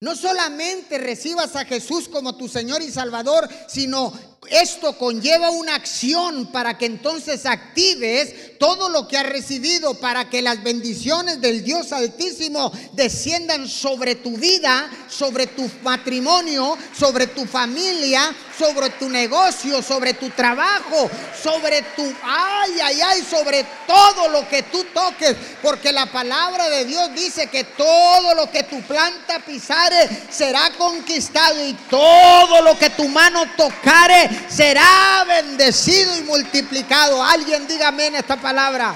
No 0.00 0.16
solamente 0.16 0.98
recibas 0.98 1.54
a 1.54 1.64
Jesús 1.64 2.08
como 2.08 2.36
tu 2.36 2.48
Señor 2.48 2.82
y 2.82 2.90
Salvador, 2.90 3.48
sino 3.68 4.12
esto 4.50 4.96
conlleva 4.98 5.50
una 5.50 5.74
acción 5.74 6.46
para 6.46 6.78
que 6.78 6.86
entonces 6.86 7.46
actives 7.46 8.58
todo 8.58 8.88
lo 8.88 9.06
que 9.06 9.18
has 9.18 9.26
recibido, 9.26 9.94
para 9.94 10.28
que 10.30 10.42
las 10.42 10.62
bendiciones 10.62 11.40
del 11.40 11.62
Dios 11.62 11.92
Altísimo 11.92 12.72
desciendan 12.92 13.68
sobre 13.68 14.14
tu 14.14 14.36
vida, 14.36 14.90
sobre 15.08 15.46
tu 15.46 15.68
matrimonio, 15.82 16.76
sobre 16.98 17.26
tu 17.26 17.46
familia, 17.46 18.34
sobre 18.58 18.90
tu 18.90 19.08
negocio, 19.08 19.82
sobre 19.82 20.14
tu 20.14 20.30
trabajo, 20.30 21.10
sobre 21.42 21.82
tu, 21.94 22.02
ay, 22.22 22.72
ay, 22.82 23.00
ay, 23.00 23.26
sobre 23.28 23.64
todo 23.86 24.28
lo 24.28 24.48
que 24.48 24.62
tú 24.64 24.84
toques, 24.94 25.36
porque 25.62 25.92
la 25.92 26.06
palabra 26.06 26.68
de 26.68 26.84
Dios 26.84 27.14
dice 27.14 27.48
que 27.48 27.64
todo 27.64 28.34
lo 28.34 28.50
que 28.50 28.62
tu 28.64 28.80
planta 28.82 29.40
pisare 29.40 30.08
será 30.30 30.70
conquistado 30.78 31.64
y 31.66 31.74
todo 31.90 32.62
lo 32.62 32.78
que 32.78 32.90
tu 32.90 33.08
mano 33.08 33.44
tocare 33.56 34.28
será 34.48 35.24
bendecido 35.26 36.16
y 36.16 36.22
multiplicado. 36.22 37.22
Alguien 37.22 37.66
dígame 37.66 38.06
en 38.06 38.16
esta 38.16 38.36
palabra. 38.36 38.94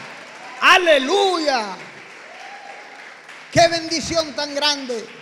Aleluya. 0.61 1.67
Qué 3.53 3.69
bendición 3.69 4.33
tan 4.35 4.55
grande. 4.55 5.20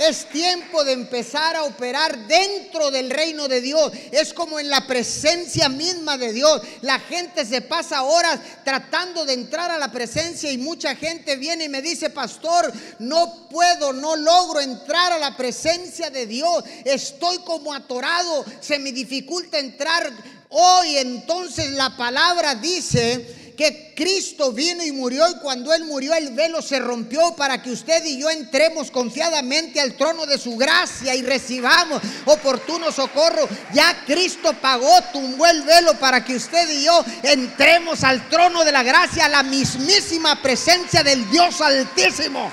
Es 0.00 0.30
tiempo 0.30 0.82
de 0.82 0.92
empezar 0.92 1.54
a 1.56 1.64
operar 1.64 2.26
dentro 2.26 2.90
del 2.90 3.10
reino 3.10 3.48
de 3.48 3.60
Dios. 3.60 3.92
Es 4.10 4.32
como 4.32 4.58
en 4.58 4.70
la 4.70 4.86
presencia 4.86 5.68
misma 5.68 6.16
de 6.16 6.32
Dios. 6.32 6.62
La 6.80 6.98
gente 7.00 7.44
se 7.44 7.60
pasa 7.60 8.02
horas 8.02 8.40
tratando 8.64 9.26
de 9.26 9.34
entrar 9.34 9.70
a 9.70 9.76
la 9.76 9.92
presencia 9.92 10.50
y 10.50 10.56
mucha 10.56 10.96
gente 10.96 11.36
viene 11.36 11.64
y 11.64 11.68
me 11.68 11.82
dice, 11.82 12.08
pastor, 12.08 12.72
no 12.98 13.46
puedo, 13.50 13.92
no 13.92 14.16
logro 14.16 14.60
entrar 14.60 15.12
a 15.12 15.18
la 15.18 15.36
presencia 15.36 16.08
de 16.08 16.24
Dios. 16.24 16.64
Estoy 16.86 17.36
como 17.40 17.74
atorado, 17.74 18.46
se 18.58 18.78
me 18.78 18.92
dificulta 18.92 19.58
entrar. 19.58 20.10
Hoy 20.48 20.96
entonces 20.96 21.72
la 21.72 21.94
palabra 21.94 22.54
dice 22.54 23.39
que 23.60 23.92
Cristo 23.94 24.52
vino 24.52 24.82
y 24.82 24.90
murió 24.90 25.28
y 25.28 25.34
cuando 25.34 25.74
Él 25.74 25.84
murió 25.84 26.14
el 26.14 26.30
velo 26.30 26.62
se 26.62 26.78
rompió 26.78 27.36
para 27.36 27.60
que 27.60 27.70
usted 27.70 28.02
y 28.06 28.18
yo 28.18 28.30
entremos 28.30 28.90
confiadamente 28.90 29.78
al 29.82 29.98
trono 29.98 30.24
de 30.24 30.38
su 30.38 30.56
gracia 30.56 31.14
y 31.14 31.20
recibamos 31.20 32.00
oportuno 32.24 32.90
socorro. 32.90 33.46
Ya 33.74 34.02
Cristo 34.06 34.54
pagó, 34.54 35.02
tumbó 35.12 35.44
el 35.44 35.60
velo 35.60 35.92
para 35.98 36.24
que 36.24 36.36
usted 36.36 36.70
y 36.70 36.84
yo 36.84 37.04
entremos 37.22 38.02
al 38.02 38.30
trono 38.30 38.64
de 38.64 38.72
la 38.72 38.82
gracia, 38.82 39.26
a 39.26 39.28
la 39.28 39.42
mismísima 39.42 40.40
presencia 40.40 41.02
del 41.02 41.30
Dios 41.30 41.60
altísimo. 41.60 42.50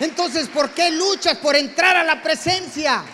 Entonces, 0.00 0.48
¿por 0.48 0.70
qué 0.70 0.90
luchas 0.90 1.36
por 1.36 1.54
entrar 1.54 1.96
a 1.96 2.02
la 2.02 2.20
presencia? 2.20 3.04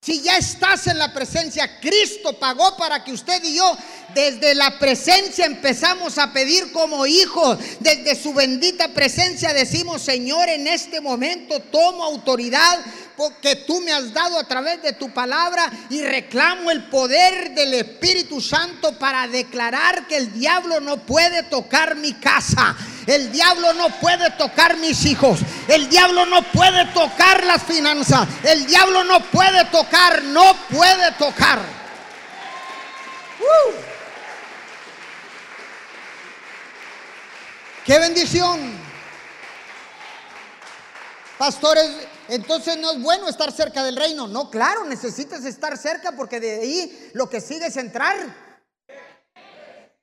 Si 0.00 0.22
ya 0.22 0.38
estás 0.38 0.86
en 0.86 0.98
la 0.98 1.12
presencia, 1.12 1.80
Cristo 1.80 2.38
pagó 2.38 2.76
para 2.76 3.02
que 3.02 3.12
usted 3.12 3.42
y 3.42 3.56
yo 3.56 3.76
desde 4.14 4.54
la 4.54 4.78
presencia 4.78 5.44
empezamos 5.44 6.18
a 6.18 6.32
pedir 6.32 6.70
como 6.72 7.04
hijos. 7.04 7.58
Desde 7.80 8.14
su 8.14 8.32
bendita 8.32 8.88
presencia 8.94 9.52
decimos, 9.52 10.02
Señor, 10.02 10.48
en 10.48 10.68
este 10.68 11.00
momento 11.00 11.60
tomo 11.60 12.04
autoridad 12.04 12.78
que 13.40 13.56
tú 13.56 13.80
me 13.80 13.92
has 13.92 14.12
dado 14.12 14.38
a 14.38 14.44
través 14.44 14.80
de 14.82 14.92
tu 14.92 15.10
palabra 15.10 15.70
y 15.90 16.02
reclamo 16.02 16.70
el 16.70 16.84
poder 16.84 17.50
del 17.54 17.74
Espíritu 17.74 18.40
Santo 18.40 18.98
para 18.98 19.26
declarar 19.26 20.06
que 20.06 20.16
el 20.16 20.32
diablo 20.32 20.80
no 20.80 20.98
puede 20.98 21.42
tocar 21.44 21.96
mi 21.96 22.12
casa. 22.14 22.76
El 23.06 23.32
diablo 23.32 23.72
no 23.74 23.88
puede 24.00 24.30
tocar 24.32 24.76
mis 24.76 25.04
hijos. 25.06 25.40
El 25.66 25.88
diablo 25.88 26.26
no 26.26 26.42
puede 26.52 26.84
tocar 26.92 27.44
las 27.44 27.62
finanzas. 27.62 28.28
El 28.44 28.66
diablo 28.66 29.02
no 29.04 29.20
puede 29.20 29.64
tocar, 29.66 30.22
no 30.24 30.54
puede 30.70 31.12
tocar. 31.12 31.58
¡Uh! 33.40 33.72
¡Qué 37.84 37.98
bendición! 37.98 38.78
Pastores, 41.38 41.88
Entonces 42.28 42.76
no 42.76 42.92
es 42.92 43.02
bueno 43.02 43.26
estar 43.28 43.50
cerca 43.50 43.82
del 43.82 43.96
reino. 43.96 44.28
No, 44.28 44.50
claro, 44.50 44.84
necesitas 44.84 45.44
estar 45.44 45.76
cerca 45.78 46.12
porque 46.12 46.38
de 46.38 46.60
ahí 46.60 47.10
lo 47.14 47.28
que 47.28 47.40
sigue 47.40 47.66
es 47.66 47.76
entrar. 47.76 48.48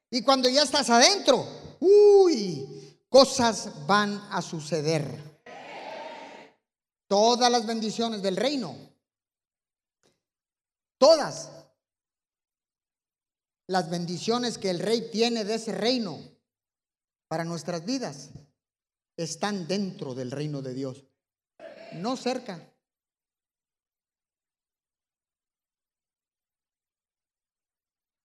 Y 0.09 0.23
cuando 0.23 0.49
ya 0.49 0.63
estás 0.63 0.89
adentro, 0.89 1.45
uy, 1.80 2.99
cosas 3.09 3.86
van 3.86 4.19
a 4.32 4.41
suceder. 4.41 5.05
Todas 7.07 7.51
las 7.51 7.67
bendiciones 7.67 8.23
del 8.23 8.36
reino. 8.36 8.76
Todas 10.97 11.51
las 13.67 13.89
bendiciones 13.89 14.57
que 14.57 14.71
el 14.71 14.80
rey 14.80 15.09
tiene 15.11 15.43
de 15.43 15.55
ese 15.55 15.73
reino 15.73 16.19
para 17.28 17.43
nuestras 17.43 17.86
vidas 17.86 18.30
están 19.17 19.67
dentro 19.67 20.15
del 20.15 20.32
reino 20.32 20.61
de 20.61 20.73
Dios 20.73 21.03
no 21.94 22.18
cerca. 22.18 22.72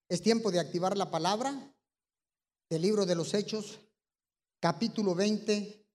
Es 0.09 0.23
tiempo 0.23 0.51
de 0.51 0.59
activar 0.59 0.97
la 0.97 1.11
palabra 1.11 1.73
del 2.69 2.83
libro 2.83 3.07
de 3.07 3.15
los 3.15 3.33
Hechos, 3.33 3.79
capítulo 4.59 5.15
20, 5.15 5.87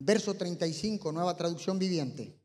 verso 0.00 0.34
35, 0.34 1.12
nueva 1.12 1.36
traducción 1.36 1.78
viviente. 1.78 2.40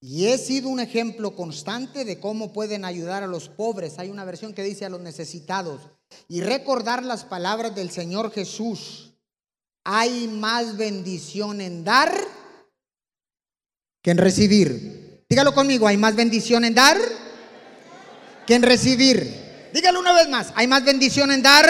Y 0.00 0.26
he 0.26 0.38
sido 0.38 0.68
un 0.68 0.80
ejemplo 0.80 1.34
constante 1.34 2.04
de 2.04 2.20
cómo 2.20 2.52
pueden 2.52 2.84
ayudar 2.84 3.22
a 3.22 3.26
los 3.26 3.48
pobres. 3.48 3.98
Hay 3.98 4.10
una 4.10 4.24
versión 4.24 4.52
que 4.52 4.62
dice 4.62 4.84
a 4.84 4.90
los 4.90 5.00
necesitados. 5.00 5.80
Y 6.28 6.42
recordar 6.42 7.02
las 7.02 7.24
palabras 7.24 7.74
del 7.74 7.90
Señor 7.90 8.30
Jesús. 8.30 9.14
Hay 9.82 10.28
más 10.28 10.76
bendición 10.76 11.60
en 11.60 11.84
dar 11.84 12.14
que 14.04 14.10
en 14.10 14.18
recibir. 14.18 15.24
Dígalo 15.30 15.54
conmigo, 15.54 15.88
hay 15.88 15.96
más 15.96 16.14
bendición 16.14 16.66
en 16.66 16.74
dar 16.74 16.98
que 18.46 18.54
en 18.54 18.62
recibir. 18.62 19.70
Dígalo 19.72 19.98
una 19.98 20.12
vez 20.12 20.28
más, 20.28 20.52
hay 20.54 20.66
más 20.66 20.84
bendición 20.84 21.32
en 21.32 21.42
dar 21.42 21.66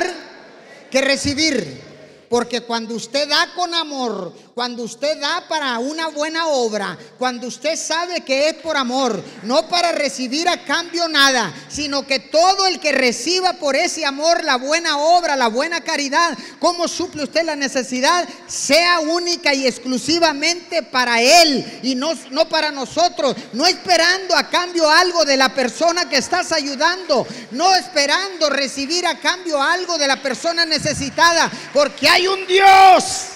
que 0.91 1.01
recibir. 1.01 1.81
Porque 2.29 2.63
cuando 2.63 2.97
usted 2.97 3.29
da 3.29 3.55
con 3.55 3.73
amor, 3.73 4.35
cuando 4.55 4.85
usted 4.85 5.19
da 5.19 5.49
para 5.49 5.81
una 5.81 6.07
buena 6.09 6.47
obra, 6.47 6.97
cuando 7.19 7.49
usted 7.49 7.75
sabe 7.75 8.21
que 8.21 8.49
es 8.49 8.55
por 8.55 8.77
amor, 8.77 9.21
no 9.43 9.69
para 9.69 9.91
recibir 9.91 10.49
a 10.49 10.65
cambio 10.65 11.09
nada, 11.09 11.53
sino 11.69 12.07
que 12.07 12.21
todo 12.21 12.69
el 12.69 12.79
que 12.79 12.93
reciba 12.93 13.55
por 13.55 13.75
ese 13.75 14.07
amor 14.07 14.45
la 14.45 14.55
buena 14.55 14.99
obra, 14.99 15.35
la 15.35 15.49
buena 15.49 15.81
caridad, 15.81 16.39
¿cómo 16.61 16.87
suple 16.87 17.25
usted 17.25 17.43
la 17.43 17.57
necesidad? 17.57 18.29
Sea 18.47 19.01
única 19.01 19.53
y 19.53 19.67
exclusivamente 19.67 20.85
para 20.85 21.21
Él 21.21 21.81
y 21.83 21.97
no, 21.97 22.13
no 22.31 22.49
para 22.49 22.71
nosotros, 22.71 23.35
no 23.55 23.67
esperando 23.67 24.37
a 24.37 24.49
cambio 24.49 24.89
algo 24.89 25.25
de 25.25 25.37
la 25.37 25.53
persona 25.53 26.09
que 26.09 26.19
estás 26.19 26.53
ayudando, 26.53 27.27
no 27.51 27.75
esperando 27.75 28.49
recibir 28.51 29.05
a 29.05 29.19
cambio 29.19 29.61
algo 29.61 29.99
de 29.99 30.07
la 30.07 30.23
persona 30.23 30.65
necesitada, 30.65 31.51
porque 31.73 32.09
hay 32.09 32.29
un 32.29 32.47
Dios 32.47 33.34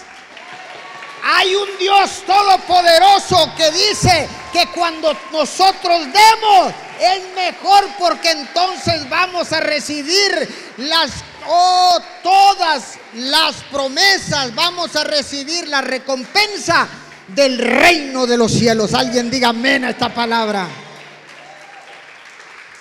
hay 1.23 1.55
un 1.55 1.79
Dios 1.79 2.23
todopoderoso 2.27 3.53
que 3.57 3.71
dice 3.71 4.29
que 4.53 4.66
cuando 4.75 5.16
nosotros 5.33 6.07
demos 6.07 6.73
es 7.01 7.35
mejor 7.35 7.85
porque 7.99 8.31
entonces 8.31 9.09
vamos 9.09 9.53
a 9.53 9.61
recibir 9.61 10.75
las 10.79 11.11
oh, 11.47 11.99
todas 12.23 12.99
las 13.14 13.57
promesas, 13.71 14.55
vamos 14.55 14.95
a 14.97 15.05
recibir 15.05 15.69
la 15.69 15.81
recompensa 15.81 16.89
del 17.29 17.59
reino 17.59 18.27
de 18.27 18.37
los 18.37 18.53
cielos. 18.53 18.95
Alguien 18.95 19.31
diga 19.31 19.49
amén 19.49 19.85
a 19.85 19.91
esta 19.91 20.12
palabra. 20.12 20.66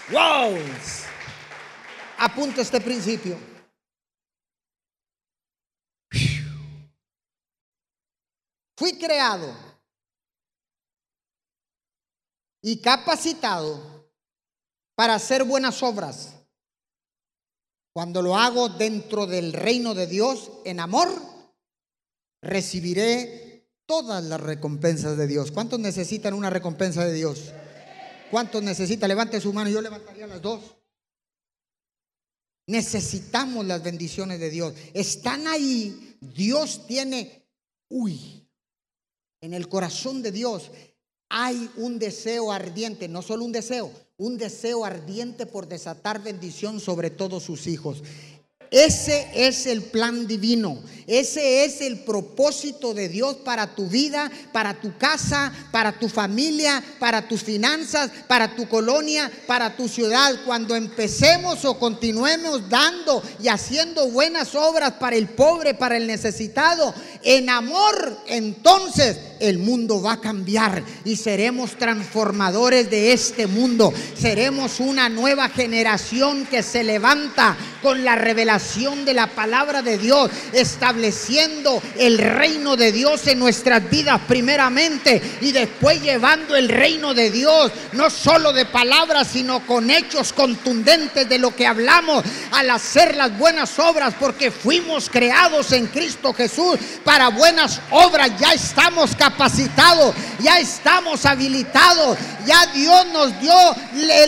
Wow. 0.10 0.58
Apunta 2.18 2.62
este 2.62 2.80
principio. 2.80 3.57
Fui 8.78 8.94
creado 9.00 9.52
y 12.62 12.80
capacitado 12.80 14.08
para 14.94 15.16
hacer 15.16 15.44
buenas 15.44 15.82
obras. 15.82 16.36
Cuando 17.92 18.22
lo 18.22 18.38
hago 18.38 18.70
dentro 18.70 19.26
del 19.26 19.52
reino 19.52 19.96
de 19.96 20.06
Dios 20.06 20.52
en 20.64 20.80
amor, 20.80 21.10
recibiré 22.44 23.68
todas 23.88 24.24
las 24.24 24.40
recompensas 24.40 25.18
de 25.18 25.26
Dios. 25.26 25.52
¿Cuántos 25.52 25.80
necesitan 25.80 26.36
una 26.36 26.52
recompensa 26.52 27.04
de 27.04 27.14
Dios? 27.14 27.52
¿Cuántos 28.30 28.62
necesitan? 28.62 29.08
Levante 29.08 29.42
su 29.42 29.54
mano, 29.54 29.72
yo 29.72 29.82
levantaría 29.82 30.28
las 30.28 30.42
dos. 30.44 30.76
Necesitamos 32.68 33.66
las 33.66 33.82
bendiciones 33.82 34.40
de 34.40 34.52
Dios. 34.52 34.76
Están 34.94 35.48
ahí. 35.48 36.20
Dios 36.22 36.86
tiene, 36.86 37.48
uy, 37.90 38.37
en 39.42 39.54
el 39.54 39.68
corazón 39.68 40.22
de 40.22 40.32
Dios 40.32 40.72
hay 41.30 41.70
un 41.76 42.00
deseo 42.00 42.52
ardiente, 42.52 43.08
no 43.08 43.22
solo 43.22 43.44
un 43.44 43.52
deseo, 43.52 43.92
un 44.18 44.38
deseo 44.38 44.86
ardiente 44.86 45.46
por 45.46 45.68
desatar 45.68 46.24
bendición 46.24 46.80
sobre 46.80 47.10
todos 47.10 47.44
sus 47.44 47.68
hijos. 47.68 48.02
Ese 48.72 49.30
es 49.34 49.66
el 49.66 49.82
plan 49.82 50.28
divino. 50.28 50.78
Ese 51.06 51.64
es 51.64 51.80
el 51.80 52.00
propósito 52.00 52.94
de 52.94 53.08
Dios 53.08 53.36
para 53.38 53.76
tu 53.76 53.88
vida, 53.88 54.30
para 54.52 54.82
tu 54.82 54.98
casa, 54.98 55.54
para 55.72 55.98
tu 55.98 56.10
familia, 56.10 56.84
para 57.00 57.28
tus 57.28 57.44
finanzas, 57.44 58.12
para 58.28 58.56
tu 58.56 58.68
colonia, 58.68 59.32
para 59.46 59.78
tu 59.78 59.88
ciudad. 59.88 60.36
Cuando 60.46 60.76
empecemos 60.76 61.64
o 61.64 61.80
continuemos 61.80 62.70
dando 62.70 63.24
y 63.42 63.48
haciendo 63.48 64.10
buenas 64.10 64.54
obras 64.54 64.94
para 64.94 65.16
el 65.16 65.30
pobre, 65.30 65.74
para 65.74 65.96
el 65.96 66.06
necesitado, 66.06 66.94
en 67.24 67.50
amor, 67.50 68.18
entonces 68.28 69.18
el 69.40 69.58
mundo 69.60 70.02
va 70.02 70.14
a 70.14 70.22
cambiar 70.22 70.84
y 71.06 71.16
seremos 71.16 71.78
transformadores 71.78 72.90
de 72.90 73.14
este 73.14 73.48
mundo. 73.48 73.94
Seremos 74.18 74.80
una 74.80 75.10
nueva 75.10 75.50
generación 75.50 76.46
que 76.46 76.64
se 76.64 76.84
levanta 76.84 77.56
con 77.82 78.04
la 78.04 78.16
revelación 78.16 79.06
de 79.06 79.14
la 79.14 79.28
palabra 79.28 79.82
de 79.82 79.98
Dios, 79.98 80.30
estableciendo 80.54 81.82
el 81.98 82.18
reino 82.18 82.76
de 82.76 82.92
Dios 82.92 83.28
en 83.28 83.40
nuestras 83.40 83.90
vidas 83.90 84.22
primeramente 84.28 85.22
y 85.42 85.52
después 85.52 86.02
llevando 86.02 86.56
el 86.56 86.70
reino 86.70 87.14
de 87.14 87.32
Dios, 87.32 87.72
no 87.94 88.10
solo 88.10 88.54
de 88.54 88.66
palabras, 88.66 89.28
sino 89.32 89.66
con 89.66 89.90
hechos 89.90 90.34
contundentes 90.34 91.30
de 91.30 91.38
lo 91.40 91.56
que 91.56 91.68
hablamos 91.68 92.24
al 92.52 92.70
hacer 92.70 93.16
las 93.16 93.38
buenas 93.38 93.78
obras, 93.80 94.14
porque 94.20 94.52
fuimos 94.52 95.10
creados 95.10 95.72
en 95.72 95.88
Cristo 95.88 96.34
Jesús 96.34 96.78
para 97.04 97.30
buenas 97.30 97.82
obras, 97.92 98.32
ya 98.40 98.54
estamos 98.54 99.16
ya 100.40 100.60
estamos 100.60 101.26
habilitados, 101.26 102.18
ya 102.46 102.66
Dios 102.68 103.08
nos 103.08 103.40
dio 103.40 103.54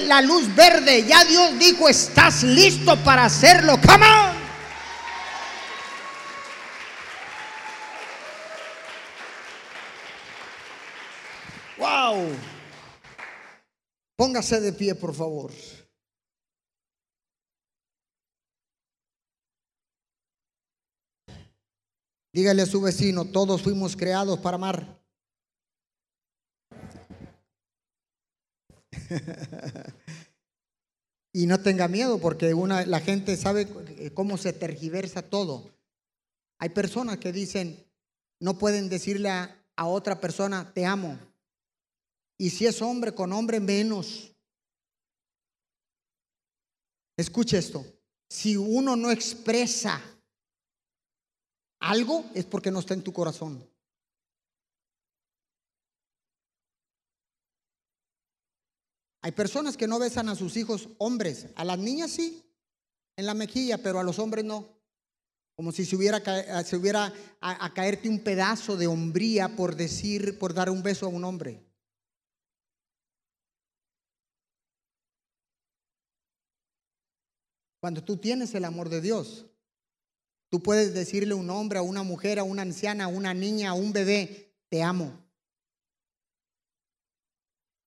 la 0.08 0.22
luz 0.22 0.54
verde, 0.56 1.06
ya 1.06 1.24
Dios 1.26 1.58
dijo, 1.60 1.88
estás 1.88 2.44
listo 2.44 2.96
para 3.04 3.26
hacerlo. 3.26 3.80
Come. 3.86 4.06
Wow. 11.78 12.36
Póngase 14.18 14.60
de 14.60 14.74
pie, 14.74 14.96
por 14.96 15.16
favor. 15.16 15.52
Dígale 22.40 22.62
a 22.62 22.66
su 22.66 22.80
vecino, 22.80 23.26
todos 23.26 23.62
fuimos 23.64 23.98
creados 23.98 24.40
para 24.40 24.56
amar. 24.56 24.98
y 31.34 31.48
no 31.48 31.60
tenga 31.60 31.90
miedo 31.90 32.18
porque 32.22 32.54
una, 32.54 32.86
la 32.86 33.02
gente 33.02 33.36
sabe 33.36 33.68
cómo 34.14 34.38
se 34.38 34.54
tergiversa 34.54 35.22
todo. 35.22 35.70
Hay 36.60 36.70
personas 36.70 37.18
que 37.18 37.34
dicen, 37.34 37.86
no 38.40 38.58
pueden 38.58 38.88
decirle 38.88 39.30
a, 39.30 39.62
a 39.76 39.88
otra 39.88 40.22
persona, 40.22 40.72
te 40.74 40.86
amo. 40.86 41.20
Y 42.38 42.52
si 42.52 42.66
es 42.66 42.82
hombre 42.82 43.14
con 43.14 43.34
hombre, 43.34 43.60
menos. 43.60 44.34
Escuche 47.18 47.58
esto. 47.58 47.86
Si 48.30 48.56
uno 48.56 48.96
no 48.96 49.12
expresa 49.12 50.02
algo, 51.80 52.26
es 52.34 52.46
porque 52.46 52.72
no 52.72 52.80
está 52.80 52.94
en 52.94 53.04
tu 53.04 53.14
corazón. 53.14 53.68
Hay 59.22 59.32
personas 59.34 59.76
que 59.76 59.88
no 59.88 60.00
besan 60.00 60.30
a 60.30 60.36
sus 60.36 60.56
hijos 60.56 60.90
hombres, 60.98 61.48
a 61.56 61.66
las 61.66 61.78
niñas 61.78 62.12
sí, 62.12 62.42
en 63.18 63.26
la 63.26 63.34
mejilla, 63.34 63.78
pero 63.84 64.00
a 64.00 64.04
los 64.04 64.18
hombres 64.18 64.46
no. 64.46 64.80
Como 65.56 65.74
si 65.74 65.84
se 65.86 65.98
hubiera, 65.98 66.24
ca- 66.24 66.64
se 66.64 66.78
hubiera 66.78 67.14
a, 67.42 67.66
a 67.66 67.74
caerte 67.74 68.08
un 68.08 68.24
pedazo 68.24 68.78
de 68.78 68.88
hombría 68.88 69.58
por 69.58 69.76
decir, 69.76 70.40
por 70.40 70.54
dar 70.54 70.70
un 70.70 70.82
beso 70.82 71.06
a 71.06 71.10
un 71.10 71.26
hombre. 71.26 71.66
Cuando 77.82 78.04
tú 78.04 78.18
tienes 78.18 78.54
el 78.56 78.64
amor 78.66 78.88
de 78.90 79.02
Dios, 79.02 79.46
tú 80.50 80.62
puedes 80.62 80.94
decirle 80.94 81.34
a 81.34 81.38
un 81.38 81.50
hombre, 81.50 81.80
a 81.80 81.84
una 81.84 82.04
mujer, 82.04 82.40
a 82.40 82.44
una 82.44 82.64
anciana, 82.64 83.06
a 83.06 83.08
una 83.08 83.34
niña, 83.34 83.72
a 83.72 83.74
un 83.74 83.94
bebé, 83.94 84.54
te 84.70 84.84
amo. 84.84 85.14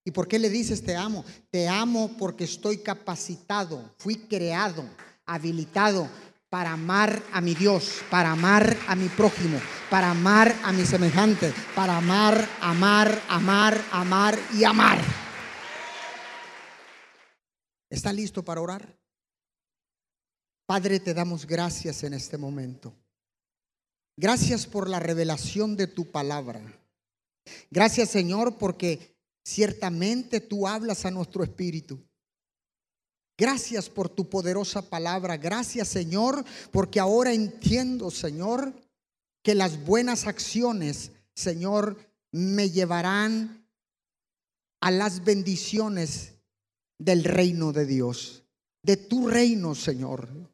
¿Y 0.04 0.10
por 0.10 0.26
qué 0.26 0.38
le 0.38 0.50
dices 0.50 0.82
te 0.82 0.96
amo? 0.96 1.24
Te 1.50 1.68
amo 1.68 2.16
porque 2.18 2.44
estoy 2.44 2.78
capacitado, 2.78 3.94
fui 3.98 4.16
creado, 4.16 4.84
habilitado 5.26 6.08
para 6.48 6.72
amar 6.72 7.22
a 7.32 7.40
mi 7.40 7.54
Dios, 7.54 8.02
para 8.10 8.32
amar 8.32 8.76
a 8.86 8.94
mi 8.94 9.08
prójimo, 9.08 9.58
para 9.88 10.10
amar 10.10 10.54
a 10.64 10.72
mi 10.72 10.84
semejante, 10.84 11.52
para 11.74 11.96
amar, 11.96 12.46
amar, 12.60 13.22
amar, 13.28 13.80
amar 13.90 14.38
y 14.54 14.64
amar. 14.64 14.98
¿Está 17.88 18.12
listo 18.12 18.42
para 18.44 18.60
orar? 18.60 19.01
Padre, 20.73 21.01
te 21.01 21.12
damos 21.12 21.47
gracias 21.47 22.03
en 22.03 22.14
este 22.14 22.39
momento. 22.39 22.95
Gracias 24.16 24.66
por 24.66 24.89
la 24.89 25.01
revelación 25.01 25.77
de 25.77 25.87
tu 25.87 26.11
palabra. 26.11 26.62
Gracias, 27.70 28.09
Señor, 28.09 28.57
porque 28.57 29.14
ciertamente 29.45 30.41
tú 30.41 30.66
hablas 30.66 31.05
a 31.05 31.11
nuestro 31.11 31.45
espíritu. 31.45 32.03
Gracias 33.37 33.91
por 33.91 34.09
tu 34.09 34.31
poderosa 34.31 34.89
palabra. 34.89 35.37
Gracias, 35.37 35.89
Señor, 35.89 36.43
porque 36.70 37.01
ahora 37.01 37.35
entiendo, 37.35 38.11
Señor, 38.11 38.73
que 39.43 39.55
las 39.55 39.85
buenas 39.85 40.27
acciones, 40.27 41.12
Señor, 41.35 41.99
me 42.31 42.70
llevarán 42.70 43.68
a 44.81 44.91
las 44.91 45.23
bendiciones 45.23 46.33
del 46.99 47.25
reino 47.25 47.75
de 47.75 47.85
Dios, 47.85 48.45
de 48.83 48.97
tu 48.97 49.29
reino, 49.29 49.75
Señor. 49.75 50.51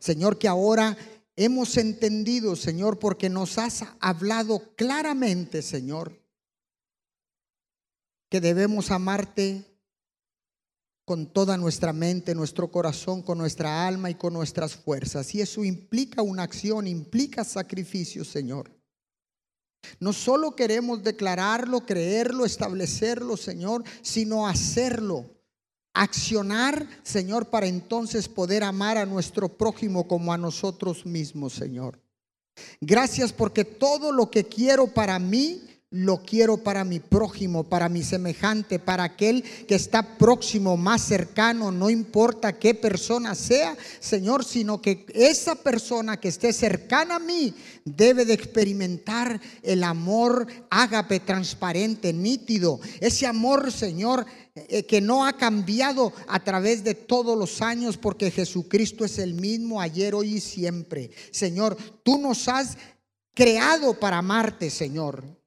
Señor, 0.00 0.38
que 0.38 0.48
ahora 0.48 0.96
hemos 1.36 1.76
entendido, 1.76 2.56
Señor, 2.56 2.98
porque 2.98 3.28
nos 3.28 3.58
has 3.58 3.84
hablado 4.00 4.74
claramente, 4.74 5.62
Señor, 5.62 6.20
que 8.28 8.40
debemos 8.40 8.90
amarte 8.90 9.64
con 11.04 11.26
toda 11.26 11.56
nuestra 11.56 11.92
mente, 11.92 12.34
nuestro 12.34 12.70
corazón, 12.70 13.22
con 13.22 13.36
nuestra 13.36 13.86
alma 13.86 14.10
y 14.10 14.14
con 14.14 14.32
nuestras 14.32 14.76
fuerzas. 14.76 15.34
Y 15.34 15.40
eso 15.40 15.64
implica 15.64 16.22
una 16.22 16.44
acción, 16.44 16.86
implica 16.86 17.42
sacrificio, 17.42 18.24
Señor. 18.24 18.70
No 19.98 20.12
solo 20.12 20.54
queremos 20.54 21.02
declararlo, 21.02 21.80
creerlo, 21.80 22.44
establecerlo, 22.44 23.36
Señor, 23.36 23.82
sino 24.02 24.46
hacerlo. 24.46 25.39
Accionar, 25.92 26.86
Señor, 27.02 27.46
para 27.46 27.66
entonces 27.66 28.28
poder 28.28 28.62
amar 28.62 28.96
a 28.96 29.06
nuestro 29.06 29.48
prójimo 29.48 30.06
como 30.06 30.32
a 30.32 30.38
nosotros 30.38 31.04
mismos, 31.04 31.52
Señor. 31.52 32.00
Gracias 32.80 33.32
porque 33.32 33.64
todo 33.64 34.12
lo 34.12 34.30
que 34.30 34.44
quiero 34.44 34.86
para 34.86 35.18
mí, 35.18 35.62
lo 35.92 36.22
quiero 36.22 36.58
para 36.58 36.84
mi 36.84 37.00
prójimo, 37.00 37.64
para 37.64 37.88
mi 37.88 38.04
semejante, 38.04 38.78
para 38.78 39.02
aquel 39.02 39.42
que 39.66 39.74
está 39.74 40.16
próximo, 40.16 40.76
más 40.76 41.02
cercano, 41.02 41.72
no 41.72 41.90
importa 41.90 42.60
qué 42.60 42.74
persona 42.74 43.34
sea, 43.34 43.76
Señor, 43.98 44.44
sino 44.44 44.80
que 44.80 45.04
esa 45.12 45.56
persona 45.56 46.20
que 46.20 46.28
esté 46.28 46.52
cercana 46.52 47.16
a 47.16 47.18
mí 47.18 47.52
debe 47.84 48.24
de 48.24 48.34
experimentar 48.34 49.40
el 49.64 49.82
amor 49.82 50.46
ágape, 50.70 51.18
transparente, 51.18 52.12
nítido. 52.12 52.78
Ese 53.00 53.26
amor, 53.26 53.72
Señor, 53.72 54.24
eh, 54.54 54.84
que 54.84 55.00
no 55.00 55.26
ha 55.26 55.32
cambiado 55.32 56.12
a 56.28 56.38
través 56.44 56.84
de 56.84 56.94
todos 56.94 57.36
los 57.36 57.62
años 57.62 57.96
porque 57.96 58.30
Jesucristo 58.30 59.04
es 59.04 59.18
el 59.18 59.34
mismo 59.34 59.80
ayer, 59.80 60.14
hoy 60.14 60.36
y 60.36 60.40
siempre. 60.40 61.10
Señor, 61.32 61.76
tú 62.04 62.16
nos 62.16 62.46
has 62.46 62.78
creado 63.34 63.98
para 63.98 64.18
amarte, 64.18 64.70
Señor. 64.70 65.39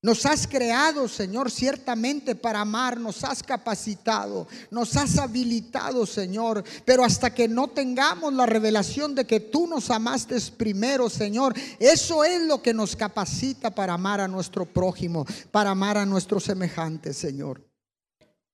Nos 0.00 0.24
has 0.26 0.46
creado, 0.46 1.08
Señor, 1.08 1.50
ciertamente 1.50 2.36
para 2.36 2.60
amar, 2.60 3.00
nos 3.00 3.24
has 3.24 3.42
capacitado, 3.42 4.46
nos 4.70 4.96
has 4.96 5.18
habilitado, 5.18 6.06
Señor, 6.06 6.62
pero 6.84 7.04
hasta 7.04 7.34
que 7.34 7.48
no 7.48 7.66
tengamos 7.66 8.32
la 8.32 8.46
revelación 8.46 9.16
de 9.16 9.26
que 9.26 9.40
tú 9.40 9.66
nos 9.66 9.90
amaste 9.90 10.36
primero, 10.56 11.10
Señor, 11.10 11.52
eso 11.80 12.22
es 12.22 12.42
lo 12.42 12.62
que 12.62 12.72
nos 12.72 12.94
capacita 12.94 13.74
para 13.74 13.94
amar 13.94 14.20
a 14.20 14.28
nuestro 14.28 14.64
prójimo, 14.66 15.26
para 15.50 15.70
amar 15.70 15.98
a 15.98 16.06
nuestro 16.06 16.38
semejante, 16.38 17.12
Señor. 17.12 17.68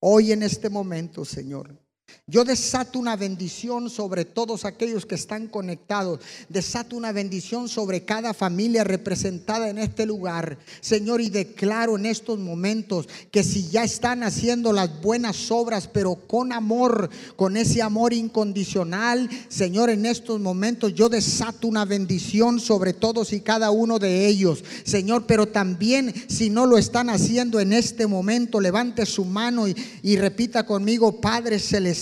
Hoy 0.01 0.33
en 0.33 0.45
este 0.45 0.71
momento, 0.71 1.27
Señor, 1.27 1.84
yo 2.27 2.43
desato 2.45 2.99
una 2.99 3.17
bendición 3.17 3.91
sobre 3.91 4.25
todos 4.25 4.65
aquellos 4.65 5.05
que 5.05 5.15
están 5.15 5.47
conectados. 5.47 6.21
Desato 6.49 6.97
una 6.97 7.13
bendición 7.13 7.69
sobre 7.69 8.05
cada 8.05 8.33
familia 8.33 8.83
representada 8.83 9.69
en 9.69 9.77
este 9.77 10.07
lugar. 10.07 10.57
Señor, 10.81 11.21
y 11.21 11.29
declaro 11.29 11.99
en 11.99 12.07
estos 12.07 12.39
momentos 12.39 13.09
que 13.31 13.45
si 13.45 13.69
ya 13.69 13.85
están 13.85 14.23
haciendo 14.23 14.73
las 14.73 15.03
buenas 15.03 15.51
obras, 15.51 15.87
pero 15.87 16.15
con 16.15 16.53
amor, 16.53 17.11
con 17.37 17.59
ese 17.59 17.83
amor 17.83 18.15
incondicional, 18.15 19.29
Señor, 19.49 19.91
en 19.91 20.07
estos 20.07 20.41
momentos 20.41 20.95
yo 20.95 21.11
desato 21.11 21.69
una 21.69 21.85
bendición 21.85 22.59
sobre 22.59 22.95
todos 22.95 23.35
y 23.35 23.41
cada 23.41 23.71
uno 23.71 23.99
de 23.99 24.27
ellos. 24.27 24.65
Señor, 24.85 25.27
pero 25.27 25.47
también 25.47 26.15
si 26.29 26.49
no 26.49 26.65
lo 26.65 26.79
están 26.79 27.11
haciendo 27.11 27.61
en 27.61 27.75
este 27.75 28.07
momento, 28.07 28.63
levante 28.63 29.05
su 29.05 29.27
mano 29.27 29.67
y, 29.69 30.17
repita 30.17 30.65
conmigo, 30.65 31.21
Padre 31.21 31.59
Celestial, 31.59 31.94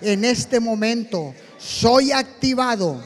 en 0.00 0.24
este 0.24 0.58
momento 0.58 1.34
soy 1.58 2.12
activado 2.12 3.00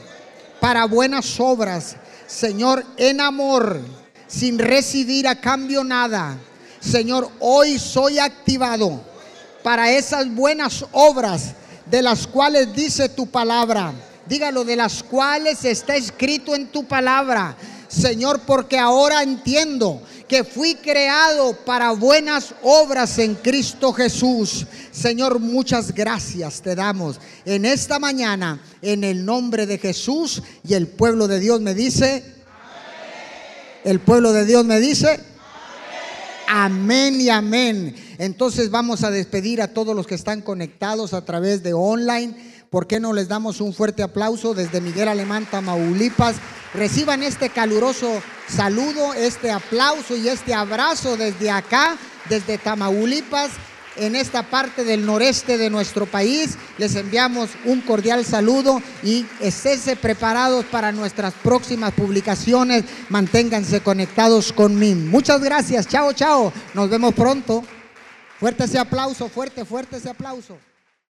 para 0.59 0.85
buenas 0.85 1.39
obras, 1.39 1.95
Señor, 2.25 2.83
en 2.97 3.21
amor, 3.21 3.81
sin 4.27 4.57
recibir 4.57 5.27
a 5.27 5.39
cambio 5.39 5.83
nada. 5.83 6.37
Señor, 6.79 7.29
hoy 7.39 7.77
soy 7.77 8.17
activado 8.19 8.99
para 9.63 9.91
esas 9.91 10.33
buenas 10.33 10.85
obras 10.91 11.53
de 11.85 12.01
las 12.01 12.25
cuales 12.25 12.73
dice 12.73 13.09
tu 13.09 13.27
palabra. 13.27 13.93
Dígalo, 14.27 14.63
de 14.63 14.75
las 14.75 15.03
cuales 15.03 15.65
está 15.65 15.95
escrito 15.95 16.55
en 16.55 16.67
tu 16.67 16.85
palabra. 16.85 17.55
Señor, 17.87 18.39
porque 18.41 18.79
ahora 18.79 19.21
entiendo 19.21 20.01
que 20.27 20.43
fui 20.43 20.75
creado 20.75 21.55
para 21.65 21.91
buenas 21.91 22.53
obras 22.63 23.17
en 23.19 23.35
Cristo 23.35 23.93
Jesús. 23.93 24.65
Señor, 24.91 25.39
muchas 25.39 25.93
gracias 25.93 26.61
te 26.61 26.75
damos 26.75 27.19
en 27.45 27.65
esta 27.65 27.99
mañana 27.99 28.59
en 28.81 29.03
el 29.03 29.25
nombre 29.25 29.65
de 29.65 29.77
Jesús 29.77 30.41
y 30.67 30.73
el 30.73 30.87
pueblo 30.87 31.27
de 31.27 31.39
Dios 31.39 31.61
me 31.61 31.73
dice, 31.73 32.23
el 33.83 33.99
pueblo 33.99 34.33
de 34.33 34.45
Dios 34.45 34.65
me 34.65 34.79
dice, 34.79 35.19
amén 36.47 37.21
y 37.21 37.29
amén. 37.29 37.95
Entonces 38.17 38.71
vamos 38.71 39.03
a 39.03 39.11
despedir 39.11 39.61
a 39.61 39.73
todos 39.73 39.95
los 39.95 40.07
que 40.07 40.15
están 40.15 40.41
conectados 40.41 41.13
a 41.13 41.23
través 41.23 41.61
de 41.61 41.73
online. 41.73 42.44
¿Por 42.69 42.87
qué 42.87 42.99
no 42.99 43.13
les 43.13 43.27
damos 43.27 43.61
un 43.61 43.73
fuerte 43.73 44.03
aplauso 44.03 44.53
desde 44.53 44.81
Miguel 44.81 45.07
Alemán, 45.07 45.47
Tamaulipas? 45.49 46.35
Reciban 46.73 47.23
este 47.23 47.49
caluroso 47.49 48.21
saludo, 48.47 49.13
este 49.13 49.51
aplauso 49.51 50.15
y 50.15 50.27
este 50.27 50.53
abrazo 50.53 51.15
desde 51.15 51.49
acá, 51.49 51.95
desde 52.29 52.57
Tamaulipas, 52.57 53.51
en 53.95 54.15
esta 54.15 54.43
parte 54.43 54.83
del 54.83 55.05
noreste 55.05 55.57
de 55.57 55.69
nuestro 55.69 56.05
país. 56.05 56.57
Les 56.77 56.95
enviamos 56.95 57.51
un 57.65 57.81
cordial 57.81 58.25
saludo 58.25 58.81
y 59.03 59.25
esténse 59.39 59.95
preparados 59.95 60.65
para 60.65 60.91
nuestras 60.91 61.33
próximas 61.33 61.93
publicaciones. 61.93 62.83
Manténganse 63.09 63.81
conectados 63.81 64.51
conmigo. 64.51 64.99
Muchas 65.09 65.41
gracias. 65.41 65.87
Chao, 65.87 66.11
chao. 66.13 66.51
Nos 66.73 66.89
vemos 66.89 67.13
pronto. 67.13 67.63
Fuerte 68.39 68.65
ese 68.65 68.77
aplauso, 68.77 69.29
fuerte, 69.29 69.63
fuerte 69.63 69.95
ese 69.97 70.09
aplauso. 70.09 70.57